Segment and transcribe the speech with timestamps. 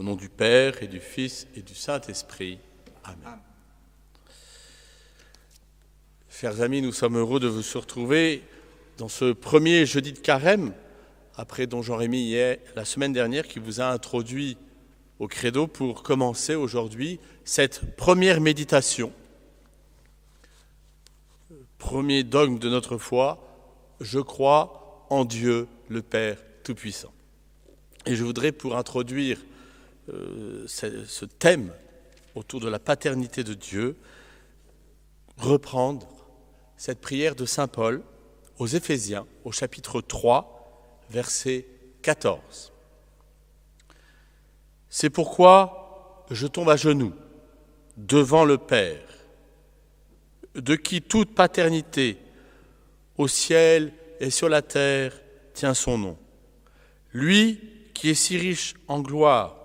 [0.00, 2.58] Au nom du Père et du Fils et du Saint-Esprit.
[3.04, 3.38] Amen.
[6.30, 8.42] Chers amis, nous sommes heureux de vous retrouver
[8.96, 10.72] dans ce premier jeudi de carême,
[11.36, 14.56] après dont Jean-Rémy hier, la semaine dernière, qui vous a introduit
[15.18, 19.12] au credo pour commencer aujourd'hui cette première méditation.
[21.76, 23.38] Premier dogme de notre foi,
[24.00, 27.12] je crois en Dieu le Père Tout-Puissant.
[28.06, 29.36] Et je voudrais, pour introduire
[30.12, 31.72] euh, ce, thème
[32.34, 33.96] autour de la paternité de Dieu,
[35.36, 36.08] reprendre
[36.76, 38.02] cette prière de Saint Paul
[38.58, 41.66] aux Éphésiens au chapitre 3, verset
[42.02, 42.72] 14.
[44.88, 47.14] C'est pourquoi je tombe à genoux
[47.96, 49.02] devant le Père,
[50.54, 52.18] de qui toute paternité
[53.18, 55.20] au ciel et sur la terre
[55.54, 56.18] tient son nom.
[57.12, 57.60] Lui
[57.94, 59.59] qui est si riche en gloire,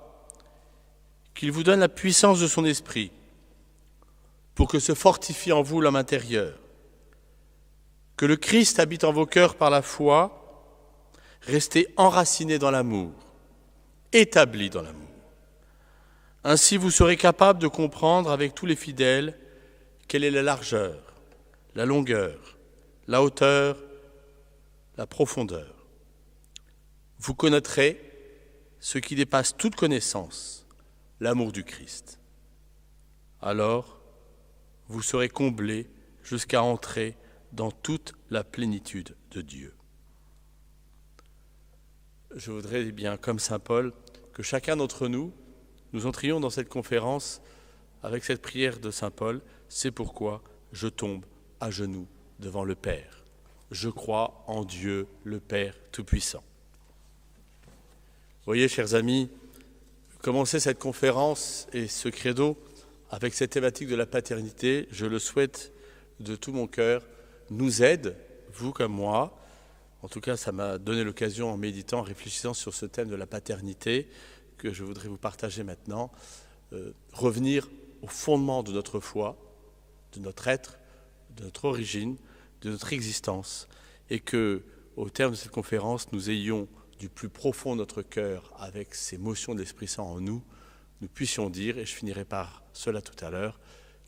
[1.36, 3.12] qu'il vous donne la puissance de son esprit,
[4.55, 6.58] pour que se fortifie en vous l'homme intérieur,
[8.18, 10.41] que le Christ habite en vos cœurs par la foi,
[11.41, 13.12] restez enracinés dans l'amour,
[14.13, 15.02] établis dans l'amour.
[16.46, 19.38] Ainsi vous serez capable de comprendre avec tous les fidèles
[20.08, 21.02] quelle est la largeur,
[21.76, 22.58] la longueur,
[23.08, 23.78] la hauteur,
[24.96, 25.74] la profondeur.
[27.20, 28.00] Vous connaîtrez
[28.80, 30.65] ce qui dépasse toute connaissance,
[31.20, 32.20] l'amour du Christ.
[33.41, 34.02] Alors,
[34.88, 35.90] vous serez comblés
[36.24, 37.18] jusqu'à entrer
[37.54, 39.74] dans toute la plénitude de Dieu.
[42.35, 43.94] Je voudrais bien, comme Saint Paul,
[44.34, 45.34] que chacun d'entre nous,
[45.94, 47.41] nous entrions dans cette conférence
[48.04, 51.26] avec cette prière de Saint Paul, c'est pourquoi je tombe
[51.60, 52.07] à genoux
[52.40, 53.24] devant le Père.
[53.72, 56.44] Je crois en Dieu, le Père Tout-Puissant.
[58.46, 59.29] Voyez, chers amis,
[60.26, 62.57] commencer cette conférence et ce credo
[63.12, 65.72] avec cette thématique de la paternité, je le souhaite
[66.19, 67.03] de tout mon cœur,
[67.51, 68.17] nous aide,
[68.51, 69.39] vous comme moi.
[70.01, 73.16] En tout cas, ça m'a donné l'occasion, en méditant, en réfléchissant sur ce thème de
[73.16, 74.09] la paternité,
[74.57, 76.11] que je voudrais vous partager maintenant,
[76.73, 77.69] euh, revenir
[78.01, 79.38] au fondement de notre foi,
[80.13, 80.79] de notre être,
[81.38, 82.17] de notre origine,
[82.61, 83.67] de notre existence,
[84.09, 84.63] et que,
[84.95, 86.67] au terme de cette conférence, nous ayons
[87.05, 90.43] du plus profond de notre cœur, avec ces motions de l'Esprit Saint en nous,
[91.01, 93.59] nous puissions dire, et je finirai par cela tout à l'heure,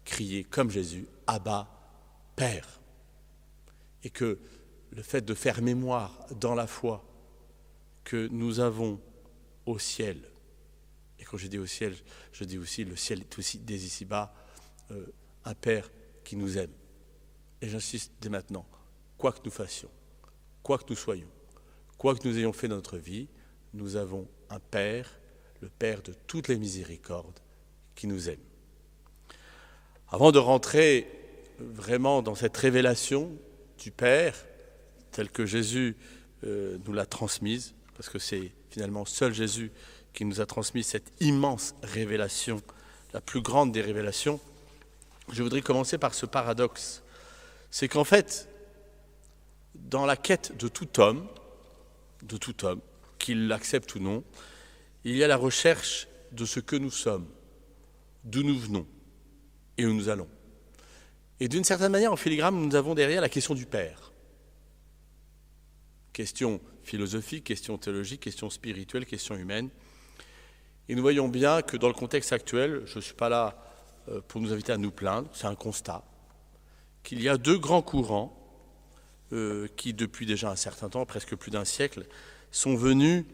[0.04, 1.70] crier comme Jésus, Abba,
[2.36, 2.82] Père.
[4.04, 4.40] Et que
[4.90, 7.06] le fait de faire mémoire dans la foi
[8.04, 9.00] que nous avons
[9.68, 10.18] au ciel,
[11.20, 11.96] et quand je dis au ciel,
[12.32, 14.34] je dis aussi le ciel est aussi dès ici-bas,
[14.90, 15.06] euh,
[15.46, 15.92] un Père
[16.24, 16.74] qui nous aime.
[17.62, 18.66] Et j'insiste dès maintenant,
[19.20, 19.92] quoi que nous fassions,
[20.64, 21.30] quoi que nous soyons,
[21.98, 23.28] quoi que nous ayons fait dans notre vie,
[23.74, 25.20] nous avons un Père,
[25.62, 27.40] le Père de toutes les miséricordes,
[27.96, 28.40] qui nous aime.
[30.10, 31.08] Avant de rentrer
[31.60, 33.32] vraiment dans cette révélation
[33.80, 34.36] du Père,
[35.12, 35.98] telle que Jésus
[36.44, 39.72] euh, nous l'a transmise, parce que c'est finalement seul Jésus
[40.14, 42.62] qui nous a transmis cette immense révélation,
[43.14, 44.40] la plus grande des révélations,
[45.32, 47.04] je voudrais commencer par ce paradoxe.
[47.70, 48.48] C'est qu'en fait,
[49.76, 51.28] dans la quête de tout homme,
[52.24, 52.82] de tout homme,
[53.20, 54.24] qu'il l'accepte ou non,
[55.04, 57.28] il y a la recherche de ce que nous sommes,
[58.24, 58.88] d'où nous venons
[59.78, 60.28] et où nous allons.
[61.40, 64.12] Et d'une certaine manière, en filigrane, nous avons derrière la question du Père.
[66.14, 69.70] Question philosophique, question théologique, question spirituelle, question humaine.
[70.90, 73.64] Et nous voyons bien que dans le contexte actuel, je ne suis pas là
[74.10, 76.04] euh, pour nous inviter à nous plaindre, c'est un constat,
[77.04, 78.47] qu'il y a deux grands courants
[79.34, 82.06] euh, qui, depuis déjà un certain temps, presque plus d'un siècle,
[82.52, 83.26] sont venus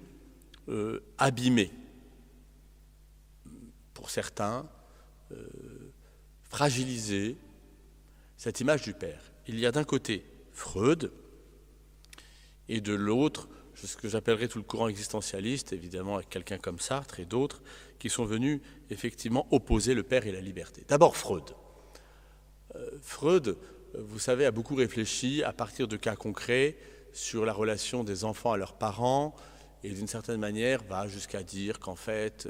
[0.69, 1.71] euh, abîmer,
[3.93, 4.67] pour certains,
[6.43, 7.37] fragiliser
[8.37, 9.31] cette image du Père.
[9.47, 11.11] Il y a d'un côté Freud
[12.69, 17.19] et de l'autre ce que j'appellerais tout le courant existentialiste, évidemment avec quelqu'un comme Sartre
[17.19, 17.61] et d'autres,
[17.99, 20.83] qui sont venus effectivement opposer le père et la liberté.
[20.87, 21.55] D'abord Freud.
[22.75, 23.55] Euh, Freud, euh,
[23.97, 26.77] vous savez, a beaucoup réfléchi à partir de cas concrets
[27.13, 29.35] sur la relation des enfants à leurs parents,
[29.83, 32.47] et d'une certaine manière va jusqu'à dire qu'en fait,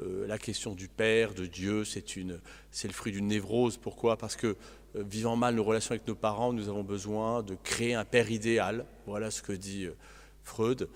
[0.00, 3.76] euh, la question du père, de Dieu, c'est le fruit d'une névrose.
[3.76, 4.16] Pourquoi?
[4.16, 4.56] Parce que
[4.94, 8.86] vivant mal nos relations avec nos parents, nous avons besoin de créer un père idéal.
[9.06, 9.88] Voilà ce que dit
[10.42, 10.88] Freud,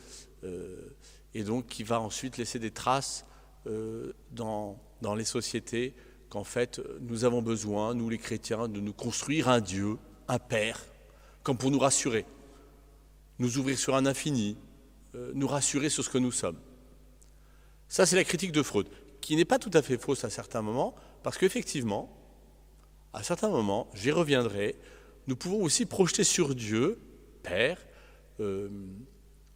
[0.45, 0.97] euh,
[1.35, 3.27] et donc qui va ensuite laisser des traces
[3.67, 5.95] euh, dans, dans les sociétés
[6.35, 10.85] qu'en fait nous avons besoin, nous les chrétiens, de nous construire un Dieu, un Père,
[11.45, 12.27] comme pour nous rassurer,
[13.39, 14.57] nous ouvrir sur un infini,
[15.15, 16.59] euh, nous rassurer sur ce que nous sommes.
[17.87, 18.89] Ça, c'est la critique de Freud,
[19.21, 22.11] qui n'est pas tout à fait fausse à certains moments, parce qu'effectivement,
[23.13, 24.75] à certains moments, j'y reviendrai,
[25.29, 26.99] nous pouvons aussi projeter sur Dieu,
[27.45, 27.79] Père,
[28.41, 28.69] euh,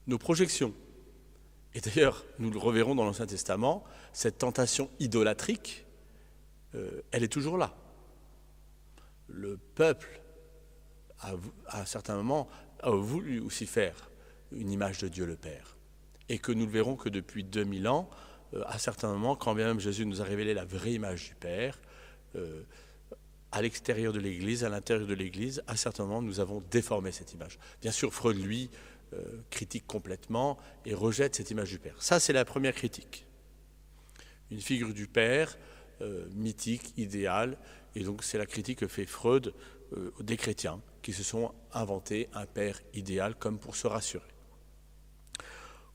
[0.06, 0.72] nos projections.
[1.74, 3.82] Et d'ailleurs, nous le reverrons dans l'Ancien Testament,
[4.12, 5.87] cette tentation idolâtrique,
[6.74, 7.74] euh, elle est toujours là.
[9.28, 10.20] Le peuple,
[11.20, 12.48] à un certain moment,
[12.80, 14.10] a voulu aussi faire
[14.52, 15.76] une image de Dieu le Père.
[16.28, 18.08] Et que nous le verrons que depuis 2000 ans,
[18.54, 21.34] euh, à certains moments, quand bien même Jésus nous a révélé la vraie image du
[21.34, 21.78] Père,
[22.36, 22.62] euh,
[23.50, 27.32] à l'extérieur de l'Église, à l'intérieur de l'Église, à certains moments, nous avons déformé cette
[27.32, 27.58] image.
[27.80, 28.70] Bien sûr, Freud, lui,
[29.48, 32.02] critique complètement et rejette cette image du Père.
[32.02, 33.24] Ça, c'est la première critique.
[34.50, 35.56] Une figure du Père
[36.34, 37.58] mythique, idéale,
[37.94, 39.54] et donc c'est la critique que fait Freud
[40.20, 44.28] des chrétiens qui se sont inventés un Père idéal comme pour se rassurer.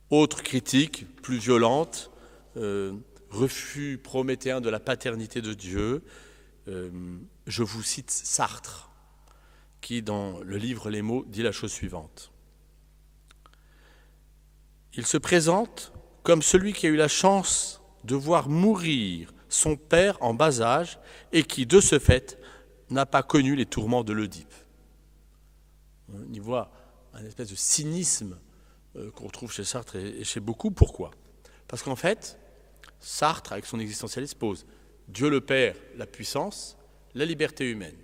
[0.10, 2.12] Autre critique, plus violente,
[2.58, 2.94] euh,
[3.30, 6.04] refus prométhéen de la paternité de Dieu.
[6.68, 6.92] Euh,
[7.48, 8.92] je vous cite Sartre,
[9.82, 12.32] qui dans le livre Les mots dit la chose suivante.
[14.94, 20.18] Il se présente comme celui qui a eu la chance de voir mourir son père
[20.22, 21.00] en bas âge
[21.32, 22.40] et qui, de ce fait,
[22.90, 24.54] n'a pas connu les tourments de l'Oedipe.
[26.10, 26.72] On y voit
[27.14, 28.40] un espèce de cynisme
[28.96, 30.72] euh, qu'on retrouve chez Sartre et chez beaucoup.
[30.72, 31.12] Pourquoi?
[31.68, 32.40] Parce qu'en fait,
[33.00, 34.66] Sartre, avec son existentialisme, pose
[35.08, 36.78] Dieu le Père, la puissance,
[37.14, 37.98] la liberté humaine.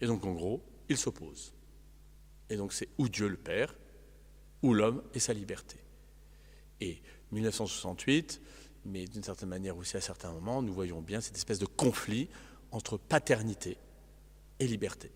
[0.00, 1.52] Et donc, en gros, il s'oppose.
[2.48, 3.74] Et donc, c'est ou Dieu le Père,
[4.62, 5.78] ou l'homme et sa liberté.
[6.80, 7.02] Et
[7.32, 8.40] 1968,
[8.84, 12.28] mais d'une certaine manière aussi à certains moments, nous voyons bien cette espèce de conflit
[12.70, 13.78] entre paternité
[14.60, 15.10] et liberté.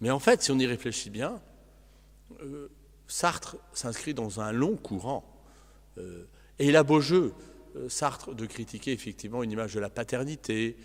[0.00, 1.40] Mais en fait, si on y réfléchit bien,
[2.40, 2.68] euh,
[3.06, 5.24] Sartre s'inscrit dans un long courant.
[5.96, 6.24] Euh,
[6.58, 7.32] et il a beau jeu,
[7.76, 10.76] euh, Sartre, de critiquer effectivement une image de la paternité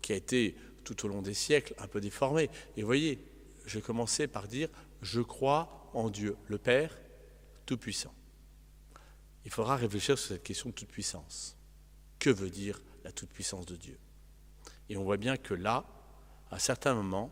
[0.00, 0.54] qui a été
[0.84, 2.50] tout au long des siècles un peu déformée.
[2.76, 3.18] Et vous voyez,
[3.66, 4.68] j'ai commencé par dire
[5.02, 6.96] Je crois en Dieu, le Père
[7.66, 8.14] Tout-Puissant.
[9.44, 11.56] Il faudra réfléchir sur cette question de toute-puissance.
[12.18, 13.98] Que veut dire la toute-puissance de Dieu?
[14.88, 15.84] Et on voit bien que là,
[16.50, 17.30] à certains moments,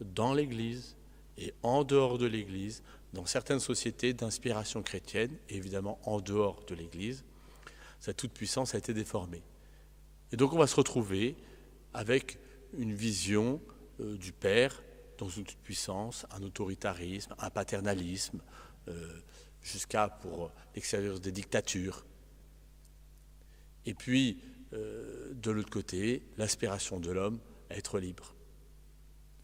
[0.00, 0.96] dans l'Église
[1.36, 2.82] et en dehors de l'Église,
[3.12, 7.24] dans certaines sociétés d'inspiration chrétienne, et évidemment en dehors de l'Église,
[8.00, 9.42] sa toute-puissance a été déformée.
[10.32, 11.36] Et donc on va se retrouver
[11.92, 12.38] avec
[12.76, 13.60] une vision
[14.00, 14.82] euh, du Père
[15.18, 18.40] dans une toute-puissance, un autoritarisme, un paternalisme,
[18.88, 19.20] euh,
[19.62, 22.04] jusqu'à pour l'extérieur des dictatures.
[23.86, 24.40] Et puis,
[24.72, 27.38] euh, de l'autre côté, l'aspiration de l'homme
[27.70, 28.34] à être libre.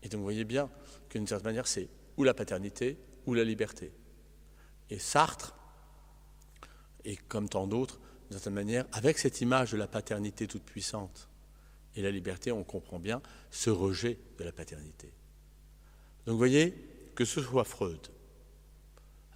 [0.02, 0.70] Et donc vous voyez bien
[1.08, 3.92] qu'une certaine manière, c'est ou la paternité ou la liberté.
[4.90, 5.54] Et Sartre,
[7.04, 11.28] et comme tant d'autres, d'une certaine manière, avec cette image de la paternité toute puissante
[11.94, 15.12] et la liberté, on comprend bien ce rejet de la paternité.
[16.26, 16.74] Donc vous voyez,
[17.14, 18.08] que ce soit Freud,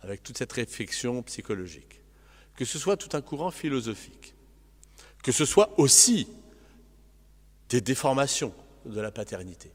[0.02, 2.00] avec toute cette réflexion psychologique,
[2.56, 4.34] que ce soit tout un courant philosophique,
[5.22, 6.28] que ce soit aussi
[7.69, 8.54] des déformations
[8.84, 9.72] de la paternité,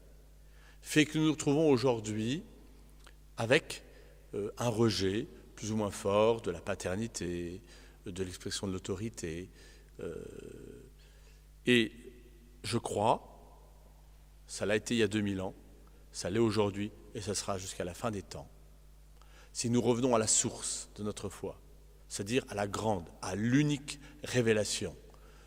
[0.82, 2.42] fait que nous nous retrouvons aujourd'hui
[3.36, 3.82] avec
[4.34, 5.26] euh, un rejet
[5.56, 7.60] plus ou moins fort de la paternité,
[8.06, 9.48] de l'expression de l'autorité.
[10.00, 10.14] Euh,
[11.66, 11.92] et
[12.62, 13.38] je crois,
[14.46, 15.54] ça l'a été il y a 2000 ans,
[16.12, 18.48] ça l'est aujourd'hui et ça sera jusqu'à la fin des temps.
[19.52, 21.60] Si nous revenons à la source de notre foi,
[22.08, 24.96] c'est-à-dire à la grande, à l'unique révélation,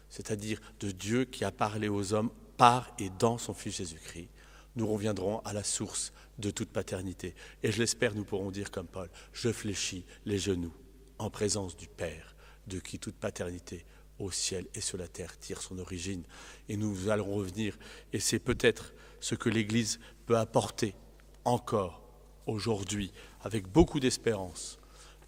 [0.10, 4.29] c'est-à-dire de Dieu qui a parlé aux hommes par et dans son Fils Jésus-Christ,
[4.75, 7.36] nous reviendrons à la source de toute paternité.
[7.63, 10.74] Et je l'espère, nous pourrons dire comme Paul, je fléchis les genoux
[11.17, 12.36] en présence du Père,
[12.67, 13.86] de qui toute paternité
[14.20, 16.24] au ciel et sur la terre tire son origine.
[16.70, 17.77] Et nous allons revenir,
[18.13, 20.96] et c'est peut-être ce que l'Église peut apporter
[21.43, 22.00] encore
[22.45, 24.79] aujourd'hui, avec beaucoup d'espérance,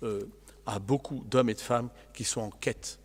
[0.03, 0.25] euh,
[0.65, 2.99] à beaucoup d'hommes et de femmes qui sont en quête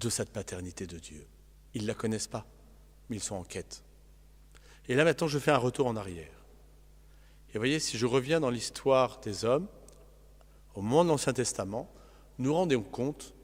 [0.00, 1.26] de cette paternité de Dieu.
[1.74, 2.46] Ils ne la connaissent pas,
[3.08, 3.82] mais ils sont en quête.
[4.88, 6.32] Et là maintenant, je fais un retour en arrière.
[7.50, 9.68] Et vous voyez, si je reviens dans l'histoire des hommes,
[10.74, 11.90] au moment de l'Ancien Testament,
[12.38, 13.34] nous rendons compte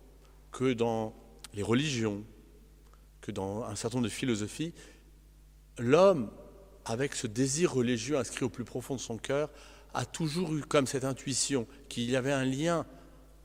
[0.53, 1.15] que dans
[1.55, 2.25] les religions,
[3.21, 4.73] que dans un certain nombre de philosophies,
[5.79, 6.31] l'homme,
[6.85, 9.51] avec ce désir religieux inscrit au plus profond de son cœur,
[9.95, 12.87] a toujours eu comme cette intuition qu'il y avait un lien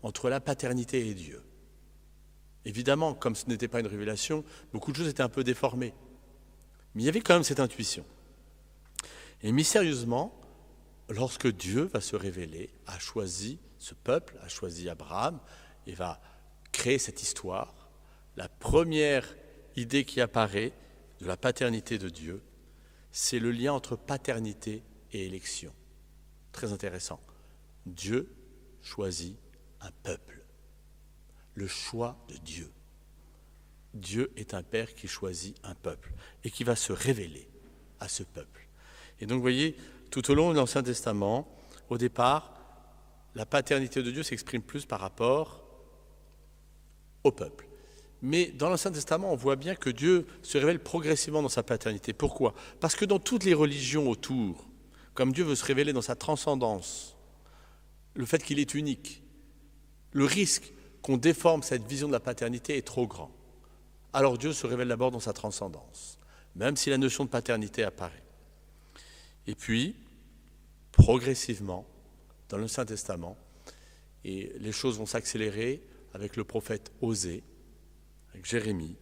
[0.02, 1.42] entre la paternité et Dieu.
[2.66, 5.94] Évidemment, comme ce n'était pas une révélation, beaucoup de choses étaient un peu déformées.
[6.94, 8.06] Mais il y avait quand même cette intuition.
[9.42, 10.40] Et mystérieusement,
[11.08, 15.40] lorsque Dieu va se révéler, a choisi ce peuple, a choisi Abraham,
[15.88, 16.20] et va
[16.72, 17.90] créé cette histoire,
[18.36, 19.36] la première
[19.76, 20.74] idée qui apparaît
[21.22, 22.42] de la paternité de Dieu,
[23.12, 25.74] c'est le lien entre paternité et élection.
[26.52, 27.20] Très intéressant.
[27.86, 28.32] Dieu
[28.82, 29.38] choisit
[29.82, 30.44] un peuple.
[31.56, 32.72] Le choix de Dieu.
[33.94, 36.14] Dieu est un Père qui choisit un peuple
[36.44, 37.48] et qui va se révéler
[38.00, 38.68] à ce peuple.
[39.20, 39.76] Et donc, vous voyez,
[40.12, 41.48] tout au long de l'Ancien Testament,
[41.90, 42.54] au départ,
[43.36, 45.64] la paternité de Dieu s'exprime plus par rapport
[47.24, 47.68] au peuple.
[48.22, 52.14] Mais dans l'Ancien Testament, on voit bien que Dieu se révèle progressivement dans sa paternité.
[52.14, 52.54] Pourquoi?
[52.80, 54.69] Parce que dans toutes les religions autour,
[55.20, 57.18] comme Dieu veut se révéler dans sa transcendance,
[58.14, 59.22] le fait qu'il est unique,
[60.14, 60.72] le risque
[61.02, 63.30] qu'on déforme cette vision de la paternité est trop grand.
[64.14, 66.18] Alors Dieu se révèle d'abord dans sa transcendance,
[66.56, 68.24] même si la notion de paternité apparaît.
[69.46, 69.98] Et puis,
[70.94, 71.86] progressivement,
[72.48, 73.36] dans le Saint Testament,
[74.24, 75.84] et les choses vont s'accélérer
[76.14, 77.44] avec le prophète Osée,
[78.32, 78.96] avec Jérémie,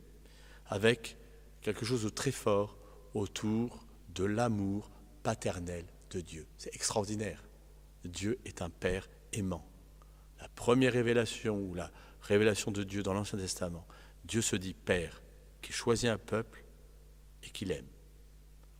[0.65, 1.15] avec
[1.61, 2.75] quelque chose de très fort
[3.13, 4.89] autour de l'amour
[5.21, 6.47] paternel de Dieu.
[6.57, 7.43] C'est extraordinaire.
[8.03, 9.67] Dieu est un Père aimant.
[10.39, 13.85] La première révélation ou la révélation de Dieu dans l'Ancien Testament,
[14.25, 15.21] Dieu se dit Père,
[15.61, 16.63] qui choisit un peuple
[17.43, 17.87] et qui l'aime.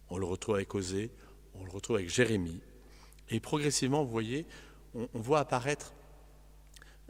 [0.09, 1.11] On le retrouve avec Osée,
[1.53, 2.61] on le retrouve avec Jérémie.
[3.29, 4.45] Et progressivement, vous voyez,
[4.93, 5.93] on, on voit apparaître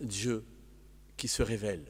[0.02, 0.46] Dieu
[1.16, 1.86] qui se révèle.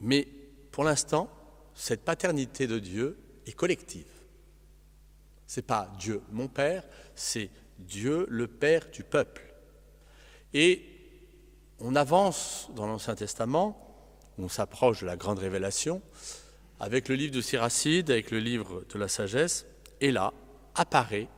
[0.00, 0.28] Mais
[0.70, 1.30] pour l'instant,
[1.74, 4.15] cette paternité de Dieu est collective.
[5.46, 6.84] Ce n'est pas Dieu mon Père,
[7.14, 9.54] c'est Dieu le Père du peuple.
[10.52, 10.84] Et
[11.78, 13.82] on avance dans l'Ancien Testament,
[14.38, 16.02] on s'approche de la grande révélation,
[16.80, 19.66] avec le livre de Siracide, avec le livre de la sagesse,
[20.00, 20.32] et là
[20.74, 21.28] apparaît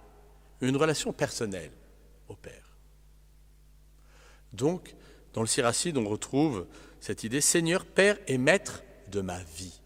[0.60, 1.70] une relation personnelle
[2.28, 2.76] au Père.
[4.52, 4.94] Donc,
[5.32, 6.66] dans le Siracide, on retrouve
[7.00, 9.80] cette idée Seigneur, Père et Maître de ma vie.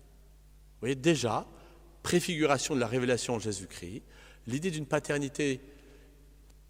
[0.74, 1.46] Vous voyez déjà,
[2.02, 4.02] préfiguration de la révélation en Jésus-Christ,
[4.46, 5.60] l'idée d'une paternité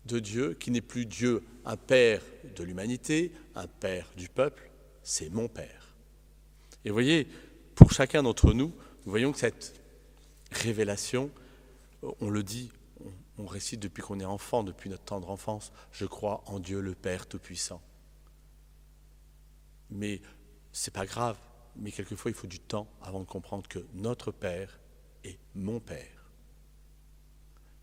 [0.06, 2.22] de Dieu qui n'est plus Dieu, un Père
[2.56, 4.70] de l'humanité, un Père du peuple,
[5.02, 5.94] c'est mon Père.
[6.84, 7.28] Et voyez,
[7.74, 8.72] pour chacun d'entre nous,
[9.04, 9.80] nous voyons que cette
[10.50, 11.30] révélation,
[12.20, 12.70] on le dit,
[13.38, 16.94] on, récite depuis qu'on est enfant, depuis notre tendre enfance, je crois en Dieu le
[16.94, 17.80] Père Tout-Puissant.
[19.90, 20.20] Mais
[20.72, 21.36] c'est pas grave,
[21.76, 24.78] mais quelquefois il faut du temps avant de comprendre que notre Père
[25.24, 26.21] est mon Père.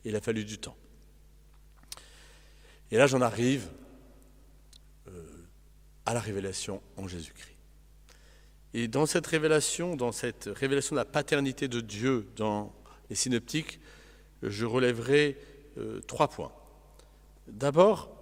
[0.06, 0.78] Il a fallu du temps.
[2.92, 3.70] Et là, j'en arrive
[5.08, 5.12] euh,
[6.06, 7.56] à la révélation en Jésus-Christ.
[8.74, 12.74] Et dans cette révélation, dans cette révélation de la paternité de Dieu dans
[13.10, 13.80] les synoptiques,
[14.44, 15.38] je relèverai
[15.78, 16.52] euh, trois points.
[17.48, 18.16] D'abord,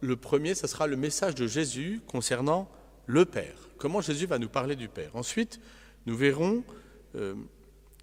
[0.00, 2.68] le premier, ce sera le message de Jésus concernant
[3.06, 3.54] le Père.
[3.78, 5.14] Comment Jésus va nous parler du Père?
[5.14, 5.60] Ensuite,
[6.06, 6.64] nous verrons
[7.14, 7.34] euh,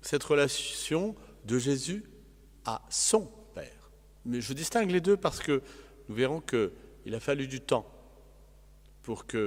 [0.01, 2.03] cette relation de Jésus
[2.69, 3.89] à son Père.
[4.25, 5.61] Mais je distingue les deux parce que
[6.07, 7.85] nous verrons qu'il a fallu du temps
[9.01, 9.38] pour que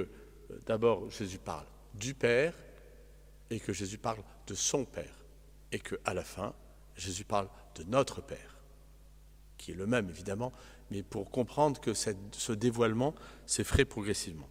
[0.51, 2.53] euh, d'abord Jésus parle du Père
[3.49, 5.15] et que Jésus parle de son Père
[5.71, 6.53] et qu'à la fin
[6.97, 8.57] Jésus parle de notre Père,
[9.57, 10.51] qui est le même évidemment,
[10.91, 13.15] mais pour comprendre que ce dévoilement
[13.45, 14.49] s'est fait progressivement.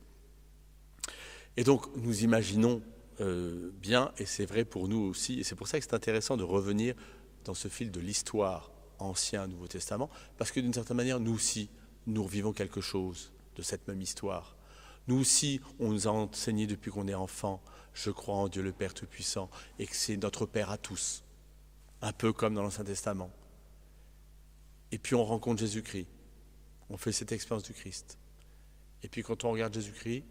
[1.57, 2.83] Et donc nous imaginons
[3.21, 6.37] euh, bien, et c'est vrai pour nous aussi, et c'est pour ça que c'est intéressant
[6.39, 6.95] de revenir
[7.45, 11.69] dans ce fil de l'histoire Ancien, Nouveau Testament, parce que d'une certaine manière, nous aussi,
[12.07, 14.57] nous revivons quelque chose de cette même histoire.
[15.09, 18.73] Nous aussi, on nous a enseigné depuis qu'on est enfant, je crois en Dieu le
[18.73, 21.25] Père Tout-Puissant, et que c'est notre Père à tous,
[22.01, 23.31] un peu comme dans l'Ancien Testament.
[24.93, 26.07] Et puis on rencontre Jésus-Christ,
[26.91, 28.19] on fait cette expérience du Christ.
[29.03, 30.25] Et puis quand on regarde Jésus-Christ,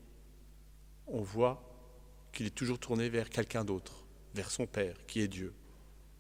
[1.08, 1.68] on voit
[2.32, 5.53] qu'il est toujours tourné vers quelqu'un d'autre, vers son Père, qui est Dieu.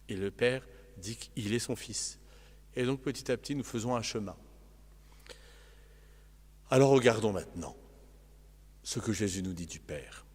[0.09, 0.67] Et le Père
[1.01, 2.19] dit qu'il est son Fils.
[2.75, 4.35] Et donc petit à petit, nous faisons un chemin.
[6.69, 7.75] Alors regardons maintenant
[8.83, 10.25] ce que Jésus nous dit du Père.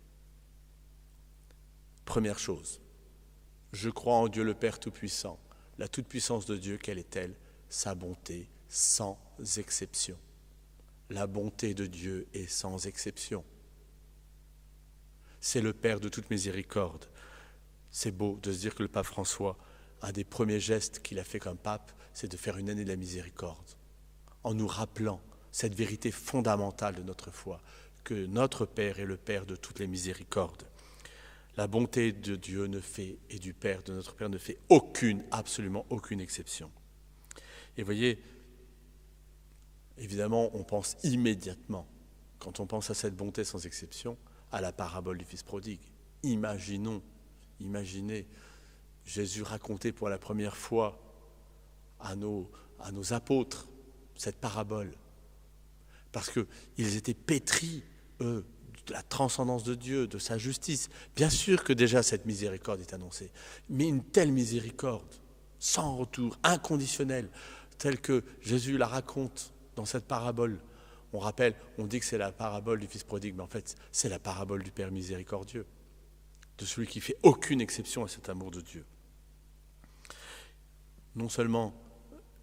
[2.04, 2.80] Première chose,
[3.73, 5.40] je crois en Dieu le Père Tout-Puissant,
[5.78, 7.35] la toute-puissance de Dieu, quelle est-elle
[7.68, 9.18] Sa bonté sans
[9.56, 10.18] exception.
[11.11, 13.44] La bonté de Dieu est sans exception.
[15.40, 17.06] C'est le Père de toute miséricorde.
[17.90, 19.56] C'est beau de se dire que le pape François,
[20.03, 22.88] un des premiers gestes qu'il a fait comme pape, c'est de faire une année de
[22.88, 23.71] la miséricorde,
[24.45, 25.21] en nous rappelant
[25.53, 27.61] cette vérité fondamentale de notre foi,
[28.05, 30.65] que notre Père est le Père de toutes les miséricordes.
[31.57, 35.25] La bonté de Dieu ne fait, et du Père, de notre Père, ne fait aucune,
[35.31, 36.71] absolument aucune exception.
[37.76, 38.23] Et voyez,
[39.99, 41.87] évidemment, on pense immédiatement,
[42.38, 44.19] quand on pense à cette bonté sans exception,
[44.53, 45.81] à la parabole du Fils prodigue.
[46.23, 47.03] Imaginons,
[47.61, 48.26] imaginez
[49.07, 51.01] Jésus raconter pour la première fois
[52.01, 53.69] à nos, à nos apôtres
[54.17, 54.93] cette parabole.
[56.13, 57.83] Parce qu'ils étaient pétris,
[58.21, 58.45] eux,
[58.87, 60.89] de la transcendance de Dieu, de sa justice.
[61.15, 63.31] Bien sûr que déjà cette miséricorde est annoncée,
[63.69, 65.15] mais une telle miséricorde,
[65.59, 67.29] sans retour, inconditionnelle,
[67.79, 70.61] telle que Jésus la raconte dans cette parabole.
[71.13, 74.09] On rappelle, on dit que c'est la parabole du Fils prodigue, mais en fait, c'est
[74.09, 75.67] la parabole du Père miséricordieux,
[76.59, 78.85] de celui qui fait aucune exception à cet amour de Dieu.
[81.16, 81.75] Non seulement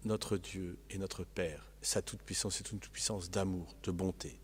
[0.04, 4.38] notre Dieu est notre Père, sa toute-puissance est une toute-puissance d'amour, de bonté,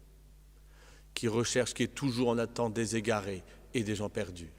[1.15, 3.43] qui recherche, qui est toujours en attente des égarés
[3.75, 4.53] et des gens perdus.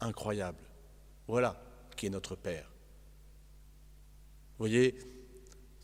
[0.00, 0.62] Incroyable.
[1.28, 1.62] Voilà
[1.96, 2.70] qui est notre Père.
[4.58, 4.98] Vous voyez,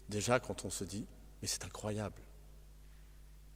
[0.09, 1.07] déjà quand on se dit,
[1.41, 2.23] mais c'est incroyable,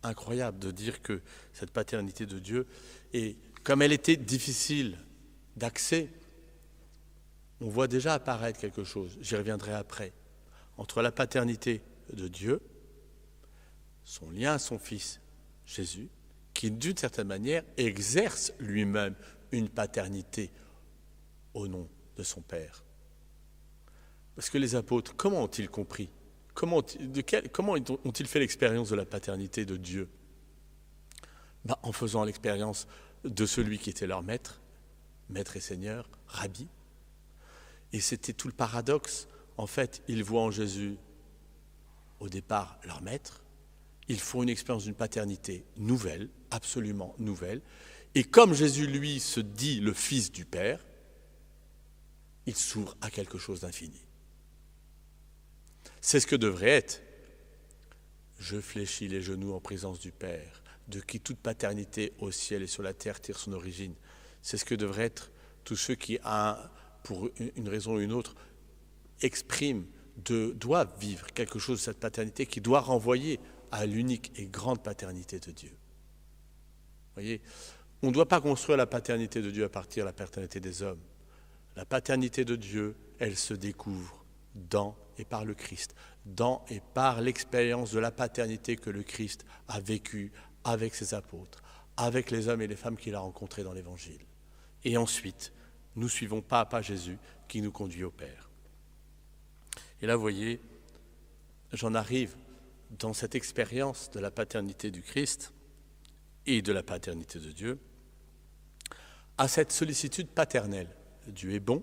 [0.03, 2.67] incroyable de dire que cette paternité de Dieu,
[3.13, 4.99] et comme elle était difficile
[5.57, 6.11] d'accès,
[7.61, 10.13] on voit déjà apparaître quelque chose, j'y reviendrai après,
[10.77, 11.83] entre la paternité
[12.13, 12.61] de Dieu,
[14.05, 15.21] son lien à son Fils
[15.65, 16.09] Jésus,
[16.55, 19.15] qui d'une certaine manière exerce lui-même
[19.53, 20.51] une paternité
[21.55, 22.85] au nom de son Père.
[24.35, 26.11] Parce que les apôtres, comment ont-ils compris?
[26.55, 30.09] Comment, ont-ils fait l'expérience de la paternité de Dieu?
[31.65, 32.87] Ben, En faisant l'expérience
[33.25, 34.61] de celui qui était leur maître,
[35.29, 36.67] maître et seigneur, rabbi.
[37.93, 39.29] Et c'était tout le paradoxe.
[39.57, 40.97] En fait, ils voient en Jésus,
[42.21, 43.43] au départ, leur maître.
[44.09, 47.63] Ils font une expérience d'une paternité nouvelle, absolument nouvelle.
[48.15, 50.85] Et comme Jésus, lui, se dit le Fils du Père,
[52.47, 54.01] il s'ouvre à quelque chose d'infini.
[56.01, 57.03] C'est ce que devrait être.
[58.39, 62.67] Je fléchis les genoux en présence du Père, de qui toute paternité au ciel et
[62.69, 63.95] sur la terre tire son origine.
[64.43, 65.31] C'est ce que devraient être
[65.65, 66.19] tous ceux qui,
[67.07, 68.35] pour une raison ou une autre,
[69.23, 69.87] expriment,
[70.25, 70.57] de,
[70.99, 73.39] vivre quelque chose de cette paternité qui doit renvoyer
[73.71, 75.71] à l'unique et grande paternité de Dieu.
[75.71, 77.43] Vous voyez,
[78.03, 80.83] on ne doit pas construire la paternité de Dieu à partir de la paternité des
[80.83, 80.99] hommes.
[81.77, 84.25] La paternité de Dieu, elle se découvre
[84.57, 89.45] dans et par le Christ, dans et par l'expérience de la paternité que le Christ
[89.69, 90.33] a vécue
[90.65, 91.63] avec ses apôtres,
[91.97, 94.27] avec les hommes et les femmes qu'il a rencontrés dans l'Évangile.
[94.83, 95.53] Et ensuite,
[95.97, 98.51] nous suivons pas à pas Jésus qui nous conduit au Père.
[100.03, 100.61] Et là, vous voyez,
[101.73, 102.37] j'en arrive
[102.91, 105.53] dans cette expérience de la paternité du Christ
[106.47, 107.79] et de la paternité de Dieu
[109.39, 110.89] à cette sollicitude paternelle.
[111.27, 111.83] Dieu est bon,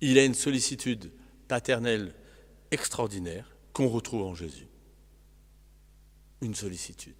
[0.00, 1.12] il a une sollicitude
[1.48, 2.14] paternelle
[2.70, 4.68] extraordinaire qu'on retrouve en Jésus.
[6.40, 7.14] Une sollicitude.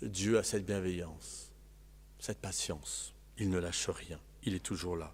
[0.00, 1.50] Dieu a cette bienveillance,
[2.18, 3.12] cette patience.
[3.36, 4.20] Il ne lâche rien.
[4.44, 5.12] Il est toujours là.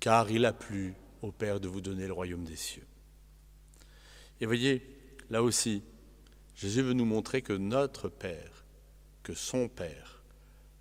[0.00, 2.86] Car il a plu au Père de vous donner le royaume des cieux.
[4.40, 4.82] Et voyez,
[5.30, 5.82] là aussi,
[6.54, 8.64] Jésus veut nous montrer que notre Père,
[9.22, 10.22] que son Père,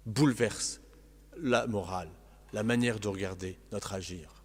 [0.05, 0.81] bouleverse
[1.37, 2.09] la morale,
[2.53, 4.35] la manière de regarder notre agir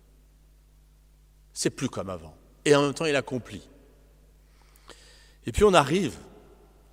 [1.60, 2.34] c'est plus comme avant.
[2.64, 3.68] Et en même temps, il accomplit.
[5.46, 6.16] Et puis on arrive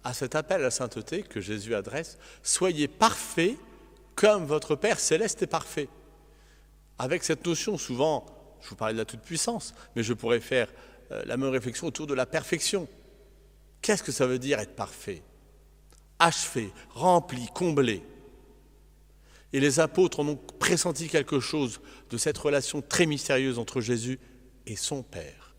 [0.04, 3.58] à cet appel à la sainteté que Jésus adresse, soyez parfaits
[4.18, 5.88] comme votre Père céleste est parfait.
[6.98, 8.26] Avec cette notion, souvent,
[8.62, 10.74] je vous parlais de la toute-puissance, mais je pourrais faire
[11.12, 12.88] euh, la même réflexion autour de la perfection.
[13.82, 15.22] Qu'est-ce que ça veut dire être parfait?
[16.18, 18.02] Achevé, rempli, comblé.
[19.54, 24.20] Et les apôtres en ont pressenti quelque chose de cette relation très mystérieuse entre Jésus
[24.66, 25.56] et son Père.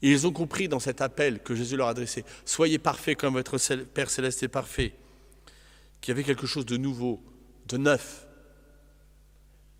[0.00, 4.08] ils ont compris dans cet appel que Jésus leur adressait, soyez parfaits comme votre Père
[4.08, 4.94] céleste est parfait,
[6.00, 7.22] qu'il y avait quelque chose de nouveau,
[7.76, 8.26] neuf.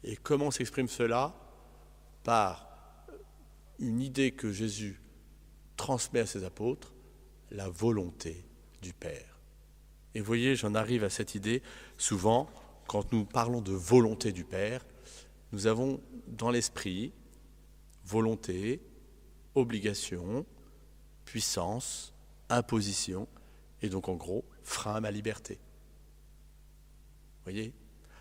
[0.05, 1.35] Et comment s'exprime cela
[2.25, 2.71] Par
[3.79, 5.01] une idée que Jésus
[5.77, 6.95] transmet à ses apôtres,
[7.51, 8.45] la volonté
[8.83, 9.41] du Père.
[10.15, 11.63] Et voyez, j'en arrive à cette idée,
[11.97, 12.51] souvent,
[12.87, 14.85] quand nous parlons de volonté du Père,
[15.53, 17.13] nous avons dans l'esprit
[18.05, 18.81] volonté,
[19.55, 20.45] obligation,
[21.25, 22.13] puissance,
[22.49, 23.29] imposition,
[23.83, 25.59] et donc en gros, frein à ma liberté.
[27.45, 27.73] Voyez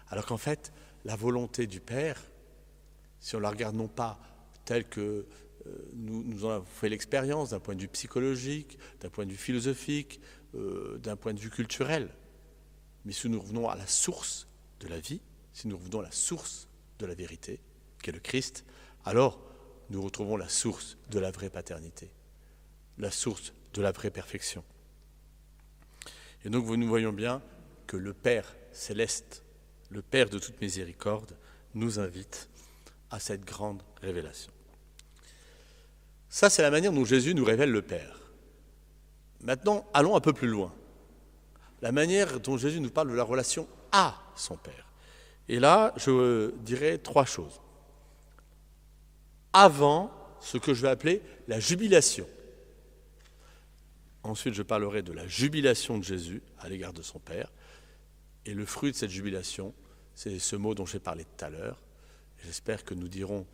[0.10, 0.74] Alors qu'en fait,
[1.06, 2.22] la volonté du Père,
[3.19, 4.19] si on la regarde non pas
[4.65, 5.28] telle que
[5.67, 9.38] euh, nous, en avons fait l'expérience d'un point de vue psychologique, d'un point de vue
[9.38, 10.22] philosophique,
[10.56, 12.10] euh, d'un point de vue culturel,
[13.06, 14.48] mais si nous revenons à la source
[14.80, 15.22] de la vie,
[15.54, 16.67] si nous revenons à la source
[17.00, 17.60] de la vérité,
[18.02, 18.65] qui est le Christ,
[19.06, 19.39] alors
[19.89, 22.12] nous retrouvons la source de la vraie paternité,
[22.98, 24.63] la source de la vraie perfection.
[26.45, 27.41] Et donc nous voyons bien
[27.88, 29.43] que le Père céleste,
[29.89, 31.36] le Père de toute miséricorde,
[31.73, 32.49] nous invite
[33.12, 34.52] à cette grande révélation.
[36.30, 38.19] Ça, c'est la manière dont Jésus nous révèle le Père.
[39.41, 40.73] Maintenant, allons un peu plus loin.
[41.82, 44.86] La manière dont Jésus nous parle de la relation à son Père.
[45.47, 47.60] Et là, je dirais trois choses.
[49.54, 52.28] Avant ce que je vais appeler la jubilation.
[54.21, 57.52] Ensuite, je parlerai de la jubilation de Jésus à l'égard de son Père.
[58.49, 59.75] Et le fruit de cette jubilation,
[60.15, 61.79] c'est ce mot dont j'ai parlé tout à l'heure.
[62.43, 63.45] J'espère que nous dirons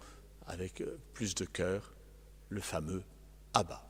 [0.47, 0.81] avec
[1.13, 1.93] plus de cœur
[2.47, 3.03] le fameux
[3.53, 3.85] Abba.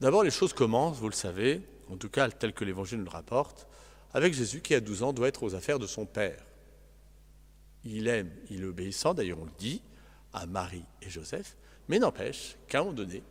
[0.00, 3.10] D'abord, les choses commencent, vous le savez, en tout cas tel que l'Évangile nous le
[3.10, 3.68] rapporte,
[4.14, 6.44] avec Jésus qui, à 12 ans, doit être aux affaires de son Père.
[7.84, 9.80] Il aime, il est obéissant, d'ailleurs on le dit,
[10.32, 13.22] à Marie et Joseph, mais n'empêche qu'à un moment donné,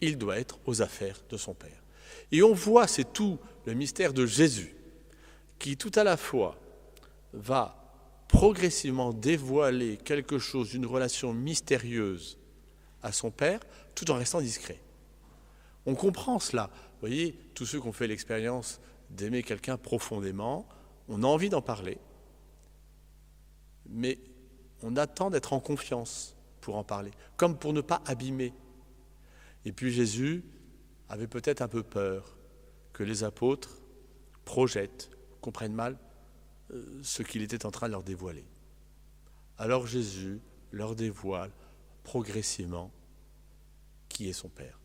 [0.00, 1.80] il doit être aux affaires de son Père.
[2.32, 4.74] Et on voit, c'est tout le mystère de Jésus,
[5.60, 6.58] qui tout à la fois
[7.32, 7.76] va
[8.26, 12.38] progressivement dévoiler quelque chose, une relation mystérieuse
[13.02, 13.60] à son Père,
[13.94, 14.80] tout en restant discret.
[15.86, 16.70] On comprend cela.
[16.72, 20.68] Vous voyez, tous ceux qui ont fait l'expérience d'aimer quelqu'un profondément,
[21.08, 21.98] on a envie d'en parler,
[23.88, 24.18] mais
[24.82, 28.52] on attend d'être en confiance pour en parler, comme pour ne pas abîmer.
[29.64, 30.44] Et puis Jésus
[31.08, 32.36] avait peut-être un peu peur
[32.92, 33.82] que les apôtres
[34.44, 35.98] projettent, comprennent mal
[36.72, 38.44] euh, ce qu'il était en train de leur dévoiler.
[39.58, 40.40] Alors Jésus
[40.72, 41.50] leur dévoile
[42.04, 42.90] progressivement
[44.08, 44.80] qui est son Père.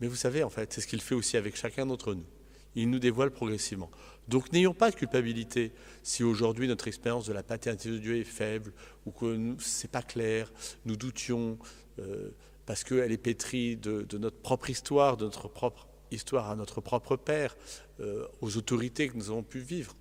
[0.00, 2.26] Mais vous savez, en fait, c'est ce qu'il fait aussi avec chacun d'entre nous.
[2.74, 3.90] Il nous dévoile progressivement.
[4.28, 8.24] Donc n'ayons pas de culpabilité si aujourd'hui notre expérience de la paternité de Dieu est
[8.24, 8.72] faible
[9.06, 10.52] ou que ce n'est pas clair,
[10.84, 11.58] nous doutions
[11.98, 12.30] euh,
[12.66, 17.16] parce qu'elle est pétrie de, notre propre histoire, de notre propre histoire à notre propre
[17.16, 17.56] Père,
[18.00, 19.94] euh, aux autorités que nous avons pu vivre.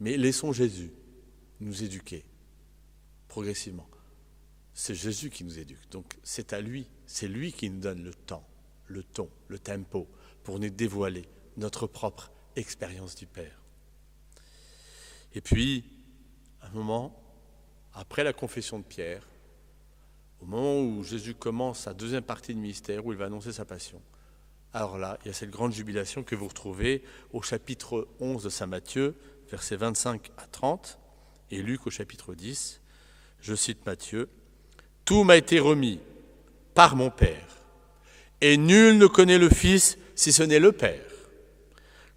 [0.00, 0.92] Mais laissons Jésus
[1.60, 2.24] nous éduquer
[3.28, 3.88] progressivement.
[4.74, 5.88] C'est Jésus qui nous éduque.
[5.90, 8.46] Donc c'est à lui, c'est lui qui nous donne le temps,
[8.86, 10.06] le ton, le tempo
[10.42, 11.24] pour nous dévoiler
[11.56, 13.62] notre propre expérience du Père.
[15.34, 15.84] Et puis,
[16.62, 17.14] un moment,
[17.94, 19.28] après la confession de Pierre,
[20.40, 23.64] au moment où Jésus commence sa deuxième partie de ministère, où il va annoncer sa
[23.64, 24.00] passion,
[24.76, 28.50] alors là, il y a cette grande jubilation que vous retrouvez au chapitre 11 de
[28.50, 29.14] Saint Matthieu,
[29.50, 30.98] versets 25 à 30,
[31.50, 32.82] et Luc au chapitre 10.
[33.40, 34.28] Je cite Matthieu.
[35.06, 35.98] Tout m'a été remis
[36.74, 37.46] par mon Père,
[38.42, 41.10] et nul ne connaît le Fils si ce n'est le Père,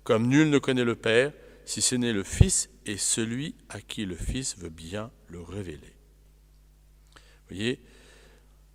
[0.03, 1.31] comme nul ne connaît le Père
[1.63, 5.95] si ce n'est le Fils et celui à qui le Fils veut bien le révéler.
[7.15, 7.79] Vous voyez,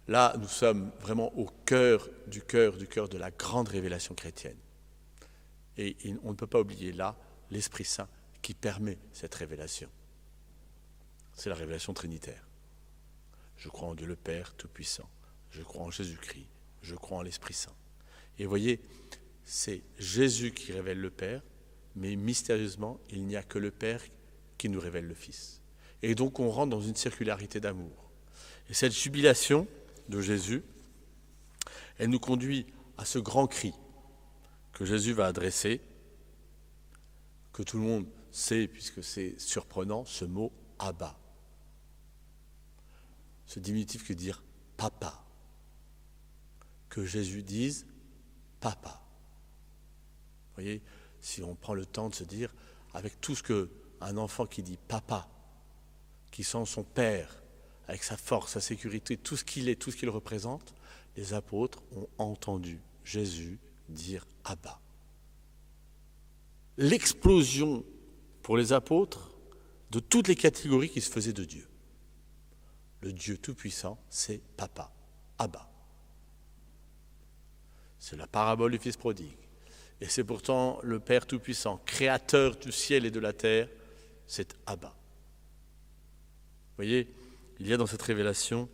[0.08, 4.58] là, nous sommes vraiment au cœur du cœur du cœur de la grande révélation chrétienne.
[5.76, 7.16] Et on ne peut pas oublier là
[7.50, 8.08] l'Esprit Saint
[8.42, 9.88] qui permet cette révélation.
[11.32, 12.46] C'est la révélation trinitaire.
[13.56, 15.08] Je crois en Dieu le Père Tout-Puissant.
[15.50, 16.46] Je crois en Jésus-Christ.
[16.82, 17.74] Je crois en l'Esprit Saint.
[18.38, 18.80] Et voyez,
[19.44, 21.42] c'est Jésus qui révèle le Père,
[21.96, 24.02] mais mystérieusement, il n'y a que le Père
[24.58, 25.60] qui nous révèle le Fils.
[26.02, 28.10] Et donc on rentre dans une circularité d'amour.
[28.68, 29.66] Et cette jubilation
[30.08, 30.62] de Jésus,
[31.98, 32.66] elle nous conduit
[32.98, 33.72] à ce grand cri
[34.72, 35.80] que Jésus va adresser,
[37.52, 41.16] que tout le monde c'est, puisque c'est surprenant, ce mot Abba.
[43.46, 44.42] Ce diminutif que dire
[44.76, 45.24] papa.
[46.88, 47.86] Que Jésus dise
[48.58, 49.00] papa.
[50.48, 50.82] Vous voyez,
[51.20, 52.52] si on prend le temps de se dire,
[52.92, 55.28] avec tout ce que un enfant qui dit papa,
[56.32, 57.40] qui sent son père,
[57.88, 60.75] avec sa force, sa sécurité, tout ce qu'il est, tout ce qu'il représente,
[61.16, 64.81] les apôtres ont entendu Jésus dire Abba.
[66.77, 67.85] L'explosion
[68.42, 69.31] pour les apôtres
[69.90, 71.68] de toutes les catégories qui se faisaient de Dieu.
[73.03, 74.90] Le Dieu Tout-Puissant, c'est Papa,
[75.38, 75.70] Abba.
[77.99, 79.37] C'est la parabole du Fils prodigue.
[80.01, 83.68] Et c'est pourtant le Père Tout-Puissant, créateur du ciel et de la terre,
[84.27, 84.88] c'est Abba.
[84.88, 87.09] Vous voyez,
[87.60, 88.68] il y a dans cette révélation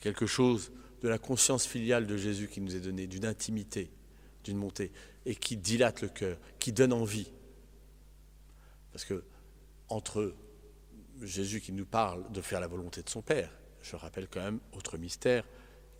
[0.00, 3.90] quelque chose de la conscience filiale de Jésus qui nous est donnée, d'une intimité,
[4.42, 4.92] d'une montée,
[5.26, 7.30] et qui dilate le cœur, qui donne envie.
[8.92, 9.24] Parce que
[9.88, 10.34] entre
[11.22, 13.50] Jésus qui nous parle de faire la volonté de son Père,
[13.82, 15.44] je rappelle quand même autre mystère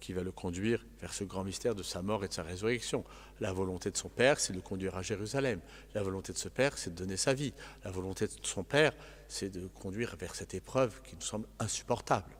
[0.00, 3.04] qui va le conduire vers ce grand mystère de sa mort et de sa résurrection.
[3.40, 5.60] La volonté de son Père, c'est de le conduire à Jérusalem.
[5.94, 7.54] La volonté de ce Père, c'est de donner sa vie.
[7.84, 8.92] La volonté de son Père,
[9.28, 12.36] c'est de conduire vers cette épreuve qui nous semble insupportable.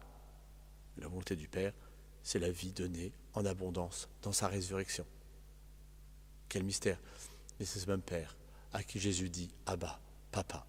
[0.99, 1.73] La volonté du Père,
[2.23, 5.07] c'est la vie donnée en abondance dans sa résurrection.
[6.49, 6.99] quel mystère.
[7.59, 8.37] Mais c'est ce même Père
[8.73, 10.67] à qui Jésus dit Abba, Papa.